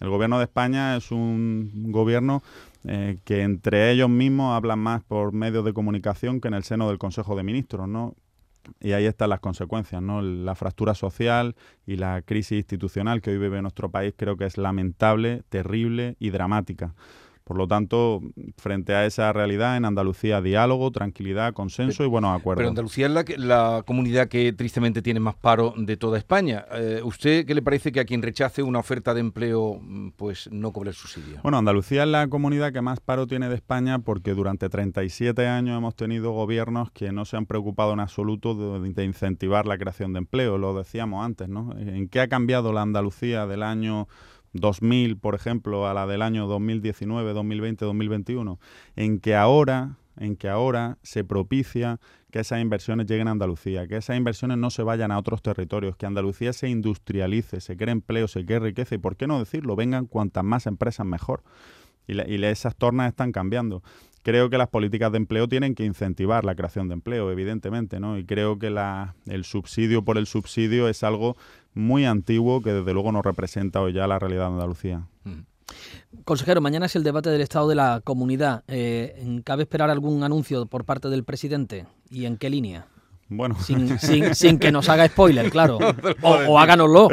El 0.00 0.08
gobierno 0.08 0.38
de 0.38 0.44
España 0.44 0.96
es 0.96 1.10
un 1.10 1.70
gobierno 1.92 2.42
eh, 2.84 3.18
que 3.24 3.42
entre 3.42 3.90
ellos 3.90 4.08
mismos 4.08 4.56
hablan 4.56 4.78
más 4.78 5.02
por 5.02 5.34
medios 5.34 5.66
de 5.66 5.74
comunicación 5.74 6.40
que 6.40 6.48
en 6.48 6.54
el 6.54 6.64
seno 6.64 6.88
del 6.88 6.96
Consejo 6.96 7.36
de 7.36 7.42
Ministros, 7.42 7.86
¿no? 7.86 8.14
Y 8.80 8.92
ahí 8.92 9.06
están 9.06 9.30
las 9.30 9.40
consecuencias, 9.40 10.02
¿no? 10.02 10.22
La 10.22 10.54
fractura 10.54 10.94
social 10.94 11.56
y 11.86 11.96
la 11.96 12.22
crisis 12.22 12.58
institucional 12.58 13.20
que 13.20 13.30
hoy 13.30 13.38
vive 13.38 13.62
nuestro 13.62 13.90
país 13.90 14.14
creo 14.16 14.36
que 14.36 14.44
es 14.44 14.58
lamentable, 14.58 15.42
terrible 15.48 16.16
y 16.18 16.30
dramática. 16.30 16.94
Por 17.50 17.58
lo 17.58 17.66
tanto, 17.66 18.20
frente 18.58 18.94
a 18.94 19.06
esa 19.06 19.32
realidad, 19.32 19.76
en 19.76 19.84
Andalucía 19.84 20.40
diálogo, 20.40 20.92
tranquilidad, 20.92 21.52
consenso 21.52 22.04
y 22.04 22.06
buenos 22.06 22.38
acuerdos. 22.38 22.60
Pero 22.60 22.68
Andalucía 22.68 23.06
es 23.06 23.12
la, 23.12 23.24
la 23.38 23.82
comunidad 23.84 24.28
que 24.28 24.52
tristemente 24.52 25.02
tiene 25.02 25.18
más 25.18 25.34
paro 25.34 25.74
de 25.76 25.96
toda 25.96 26.16
España. 26.16 26.64
Eh, 26.70 27.00
¿Usted 27.02 27.44
qué 27.44 27.56
le 27.56 27.60
parece 27.60 27.90
que 27.90 27.98
a 27.98 28.04
quien 28.04 28.22
rechace 28.22 28.62
una 28.62 28.78
oferta 28.78 29.14
de 29.14 29.20
empleo 29.20 29.80
mm, 29.82 30.10
pues 30.10 30.48
no 30.52 30.72
cobre 30.72 30.90
el 30.90 30.94
subsidio? 30.94 31.40
Bueno, 31.42 31.58
Andalucía 31.58 32.04
es 32.04 32.08
la 32.08 32.28
comunidad 32.28 32.72
que 32.72 32.82
más 32.82 33.00
paro 33.00 33.26
tiene 33.26 33.48
de 33.48 33.56
España 33.56 33.98
porque 33.98 34.32
durante 34.32 34.68
37 34.68 35.48
años 35.48 35.76
hemos 35.76 35.96
tenido 35.96 36.30
gobiernos 36.30 36.92
que 36.92 37.10
no 37.10 37.24
se 37.24 37.36
han 37.36 37.46
preocupado 37.46 37.94
en 37.94 37.98
absoluto 37.98 38.54
de, 38.54 38.92
de 38.92 39.04
incentivar 39.04 39.66
la 39.66 39.76
creación 39.76 40.12
de 40.12 40.20
empleo. 40.20 40.56
Lo 40.56 40.72
decíamos 40.72 41.26
antes, 41.26 41.48
¿no? 41.48 41.74
¿En 41.76 42.08
qué 42.08 42.20
ha 42.20 42.28
cambiado 42.28 42.72
la 42.72 42.82
Andalucía 42.82 43.48
del 43.48 43.64
año 43.64 44.06
2000, 44.52 45.16
por 45.18 45.34
ejemplo, 45.34 45.86
a 45.86 45.94
la 45.94 46.06
del 46.06 46.22
año 46.22 46.46
2019, 46.46 47.32
2020, 47.32 47.84
2021, 47.84 48.58
en 48.96 49.20
que 49.20 49.34
ahora 49.34 49.96
en 50.16 50.36
que 50.36 50.48
ahora 50.48 50.98
se 51.02 51.24
propicia 51.24 51.98
que 52.30 52.40
esas 52.40 52.60
inversiones 52.60 53.06
lleguen 53.06 53.26
a 53.28 53.30
Andalucía, 53.30 53.88
que 53.88 53.96
esas 53.96 54.16
inversiones 54.16 54.58
no 54.58 54.70
se 54.70 54.82
vayan 54.82 55.10
a 55.12 55.18
otros 55.18 55.40
territorios, 55.40 55.96
que 55.96 56.04
Andalucía 56.04 56.52
se 56.52 56.68
industrialice, 56.68 57.60
se 57.60 57.76
cree 57.76 57.92
empleo, 57.92 58.28
se 58.28 58.44
cree 58.44 58.60
riqueza 58.60 58.94
y, 58.94 58.98
¿por 58.98 59.16
qué 59.16 59.26
no 59.26 59.38
decirlo? 59.38 59.76
Vengan 59.76 60.06
cuantas 60.06 60.44
más 60.44 60.66
empresas 60.66 61.06
mejor. 61.06 61.42
Y, 62.06 62.20
y 62.20 62.44
esas 62.44 62.76
tornas 62.76 63.08
están 63.08 63.32
cambiando 63.32 63.82
creo 64.22 64.50
que 64.50 64.58
las 64.58 64.68
políticas 64.68 65.12
de 65.12 65.18
empleo 65.18 65.48
tienen 65.48 65.74
que 65.74 65.84
incentivar 65.84 66.44
la 66.44 66.54
creación 66.54 66.88
de 66.88 66.94
empleo, 66.94 67.30
evidentemente, 67.30 68.00
¿no? 68.00 68.18
Y 68.18 68.24
creo 68.24 68.58
que 68.58 68.70
la, 68.70 69.14
el 69.26 69.44
subsidio 69.44 70.04
por 70.04 70.18
el 70.18 70.26
subsidio 70.26 70.88
es 70.88 71.02
algo 71.02 71.36
muy 71.74 72.04
antiguo 72.04 72.62
que 72.62 72.72
desde 72.72 72.92
luego 72.92 73.12
no 73.12 73.22
representa 73.22 73.80
hoy 73.80 73.92
ya 73.92 74.06
la 74.06 74.18
realidad 74.18 74.48
de 74.48 74.54
Andalucía. 74.54 75.06
Mm. 75.24 75.40
Consejero, 76.24 76.60
mañana 76.60 76.86
es 76.86 76.96
el 76.96 77.04
debate 77.04 77.30
del 77.30 77.40
estado 77.40 77.68
de 77.68 77.76
la 77.76 78.00
comunidad. 78.02 78.64
Eh, 78.66 79.40
¿Cabe 79.44 79.62
esperar 79.62 79.90
algún 79.90 80.24
anuncio 80.24 80.66
por 80.66 80.84
parte 80.84 81.08
del 81.08 81.24
presidente? 81.24 81.86
¿Y 82.10 82.24
en 82.24 82.36
qué 82.36 82.50
línea? 82.50 82.86
Bueno. 83.30 83.56
Sin, 84.32 84.58
que 84.58 84.72
nos 84.72 84.88
haga 84.88 85.06
spoiler, 85.06 85.50
claro. 85.50 85.78
O, 86.22 86.58
háganoslo. 86.58 87.08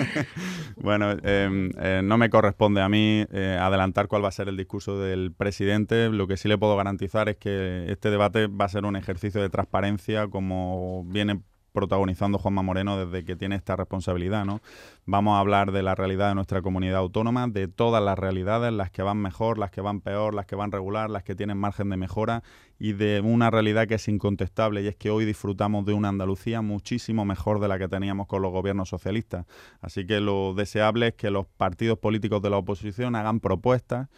bueno, 0.76 1.12
em, 1.22 1.70
eh, 1.78 2.02
no 2.04 2.18
me 2.18 2.28
corresponde 2.28 2.82
a 2.82 2.88
mí 2.88 3.24
eh, 3.32 3.58
adelantar 3.58 4.08
cuál 4.08 4.22
va 4.22 4.28
a 4.28 4.32
ser 4.32 4.48
el 4.48 4.56
discurso 4.56 5.00
del 5.00 5.32
presidente. 5.32 6.10
Lo 6.10 6.26
que 6.26 6.36
sí 6.36 6.48
le 6.48 6.58
puedo 6.58 6.76
garantizar 6.76 7.28
es 7.30 7.38
que 7.38 7.90
este 7.90 8.10
debate 8.10 8.46
va 8.46 8.66
a 8.66 8.68
ser 8.68 8.84
un 8.84 8.94
ejercicio 8.94 9.40
de 9.40 9.48
transparencia, 9.48 10.28
como 10.28 11.04
viene 11.06 11.40
protagonizando 11.72 12.38
Juanma 12.38 12.62
Moreno 12.62 13.04
desde 13.04 13.24
que 13.24 13.36
tiene 13.36 13.56
esta 13.56 13.76
responsabilidad, 13.76 14.44
¿no? 14.44 14.60
Vamos 15.06 15.36
a 15.36 15.40
hablar 15.40 15.72
de 15.72 15.82
la 15.82 15.94
realidad 15.94 16.28
de 16.28 16.34
nuestra 16.34 16.62
comunidad 16.62 16.98
autónoma, 16.98 17.48
de 17.48 17.68
todas 17.68 18.02
las 18.02 18.18
realidades, 18.18 18.72
las 18.72 18.90
que 18.90 19.02
van 19.02 19.18
mejor, 19.18 19.58
las 19.58 19.70
que 19.70 19.80
van 19.80 20.00
peor, 20.00 20.34
las 20.34 20.46
que 20.46 20.54
van 20.54 20.70
regular, 20.70 21.10
las 21.10 21.22
que 21.22 21.34
tienen 21.34 21.58
margen 21.58 21.88
de 21.88 21.96
mejora 21.96 22.42
y 22.78 22.92
de 22.92 23.20
una 23.20 23.50
realidad 23.50 23.86
que 23.86 23.94
es 23.94 24.08
incontestable 24.08 24.82
y 24.82 24.88
es 24.88 24.96
que 24.96 25.10
hoy 25.10 25.24
disfrutamos 25.24 25.84
de 25.86 25.92
una 25.92 26.08
Andalucía 26.08 26.62
muchísimo 26.62 27.24
mejor 27.24 27.60
de 27.60 27.68
la 27.68 27.78
que 27.78 27.88
teníamos 27.88 28.26
con 28.26 28.42
los 28.42 28.52
gobiernos 28.52 28.88
socialistas. 28.88 29.46
Así 29.80 30.06
que 30.06 30.20
lo 30.20 30.54
deseable 30.54 31.08
es 31.08 31.14
que 31.14 31.30
los 31.30 31.46
partidos 31.46 31.98
políticos 31.98 32.42
de 32.42 32.50
la 32.50 32.58
oposición 32.58 33.14
hagan 33.14 33.40
propuestas 33.40 34.08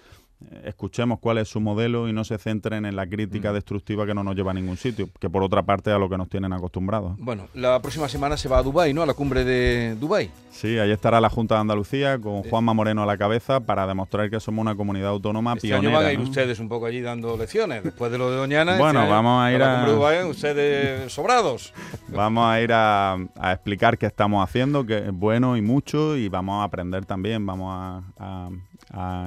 escuchemos 0.65 1.19
cuál 1.19 1.39
es 1.39 1.49
su 1.49 1.61
modelo 1.61 2.09
y 2.09 2.13
no 2.13 2.25
se 2.25 2.39
centren 2.39 2.85
en 2.85 2.97
la 2.97 3.07
crítica 3.07 3.51
mm. 3.51 3.55
destructiva 3.55 4.07
que 4.07 4.15
no 4.15 4.25
nos 4.25 4.35
lleva 4.35 4.51
a 4.51 4.55
ningún 4.55 4.77
sitio, 4.77 5.09
que 5.19 5.31
por 5.31 5.43
otra 5.43 5.63
parte 5.63 5.91
a 5.91 5.99
lo 5.99 6.09
que 6.09 6.17
nos 6.17 6.29
tienen 6.29 6.53
acostumbrados. 6.53 7.17
Bueno, 7.19 7.49
la 7.55 7.81
próxima 7.81 8.09
semana 8.09 8.37
se 8.37 8.49
va 8.49 8.59
a 8.59 8.63
Dubái, 8.63 8.95
¿no? 8.95 9.03
A 9.03 9.07
la 9.07 9.15
cumbre 9.15 9.45
de 9.45 9.97
Dubái. 9.97 10.31
Sí, 10.51 10.79
ahí 10.79 10.91
estará 10.91 11.21
la 11.21 11.31
Junta 11.31 11.57
de 11.57 11.63
Andalucía 11.63 12.19
con 12.19 12.43
Juanma 12.45 12.75
Moreno 12.75 13.03
a 13.03 13.07
la 13.07 13.19
cabeza 13.19 13.61
para 13.61 13.87
demostrar 13.87 14.31
que 14.31 14.41
somos 14.41 14.63
una 14.63 14.75
comunidad 14.75 15.11
autónoma 15.11 15.55
este 15.55 15.69
pionera. 15.69 15.89
Año 15.89 15.99
van 15.99 16.07
a 16.07 16.13
ir 16.13 16.21
ustedes 16.21 16.59
un 16.61 16.69
poco 16.69 16.87
allí 16.87 17.01
dando 17.01 17.37
lecciones, 17.37 17.83
después 17.83 18.13
de 18.13 18.19
lo 18.19 18.31
de 18.31 18.37
Doñana. 18.37 18.77
bueno, 18.79 19.01
este 19.01 19.13
vamos 19.13 19.43
a 19.43 19.53
ir 19.53 19.63
a... 19.63 19.67
La 19.67 19.75
cumbre 19.75 19.91
de 19.91 19.97
Dubái, 19.97 20.25
ustedes 20.25 21.13
sobrados. 21.13 21.73
Vamos 22.09 22.47
a 22.47 22.61
ir 22.61 22.71
a, 22.73 23.19
explicar 23.53 23.99
qué 23.99 24.07
estamos 24.07 24.43
haciendo, 24.45 24.87
que 24.87 24.99
es 24.99 25.13
bueno 25.13 25.57
y 25.57 25.63
mucho, 25.63 26.17
y 26.17 26.29
vamos 26.29 26.61
a 26.61 26.65
aprender 26.65 27.05
también, 27.05 27.45
vamos 27.45 27.75
a 27.77 28.05
a 28.19 28.49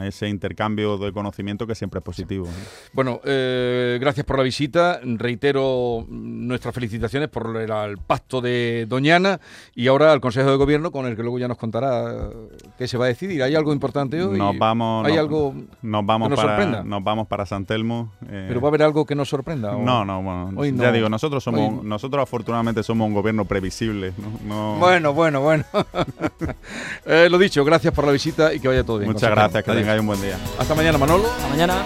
ese 0.03 0.29
intercambio 0.29 0.97
de 0.97 1.11
conocimiento 1.11 1.67
que 1.67 1.75
siempre 1.75 1.99
es 1.99 2.03
positivo. 2.03 2.47
Bueno, 2.93 3.19
eh, 3.23 3.97
gracias 3.99 4.25
por 4.25 4.37
la 4.37 4.43
visita. 4.43 4.99
Reitero 5.03 6.05
nuestras 6.09 6.73
felicitaciones 6.73 7.29
por 7.29 7.55
el, 7.57 7.97
pacto 7.97 8.41
de 8.41 8.85
Doñana 8.87 9.39
y 9.75 9.87
ahora 9.87 10.11
al 10.11 10.21
Consejo 10.21 10.49
de 10.49 10.57
Gobierno 10.57 10.91
con 10.91 11.05
el 11.05 11.15
que 11.15 11.21
luego 11.21 11.39
ya 11.39 11.47
nos 11.47 11.57
contará 11.57 12.29
qué 12.77 12.87
se 12.87 12.97
va 12.97 13.05
a 13.05 13.07
decidir. 13.09 13.43
¿Hay 13.43 13.55
algo 13.55 13.73
importante 13.73 14.21
hoy? 14.21 14.37
Nos 14.37 14.57
vamos, 14.57 15.05
¿Hay 15.05 15.17
algo 15.17 15.53
nos 15.81 16.05
vamos 16.05 16.29
para, 16.29 16.41
sorprenda? 16.41 16.83
Nos 16.83 17.03
vamos 17.03 17.27
para 17.27 17.45
San 17.45 17.65
Telmo. 17.65 18.13
Eh, 18.29 18.45
¿Pero 18.47 18.61
va 18.61 18.67
a 18.67 18.69
haber 18.69 18.83
algo 18.83 19.05
que 19.05 19.15
nos 19.15 19.29
sorprenda? 19.29 19.73
No, 19.73 20.05
no, 20.05 20.21
bueno, 20.21 20.63
ya 20.83 20.91
digo, 20.91 21.09
nosotros 21.09 21.43
somos, 21.43 21.83
nosotros 21.83 22.23
afortunadamente 22.23 22.83
somos 22.83 23.07
un 23.07 23.13
gobierno 23.13 23.45
previsible. 23.45 24.13
Bueno, 24.79 25.13
bueno, 25.13 25.41
bueno. 25.41 25.65
eh, 27.05 27.27
lo 27.29 27.37
dicho, 27.37 27.63
gracias 27.65 27.93
por 27.93 28.05
la 28.05 28.11
visita 28.11 28.53
y 28.53 28.59
que 28.59 28.67
vaya 28.67 28.83
todo 28.83 28.99
bien. 28.99 29.11
Muchas 29.11 29.31
gracias, 29.31 29.56
que 29.63 29.71
tengáis 29.71 29.99
un 29.99 30.07
buen 30.07 30.21
día. 30.21 30.37
Hasta 30.57 30.75
mañana, 30.75 30.97
Manolo. 30.97 31.29
Hasta 31.29 31.47
mañana. 31.47 31.83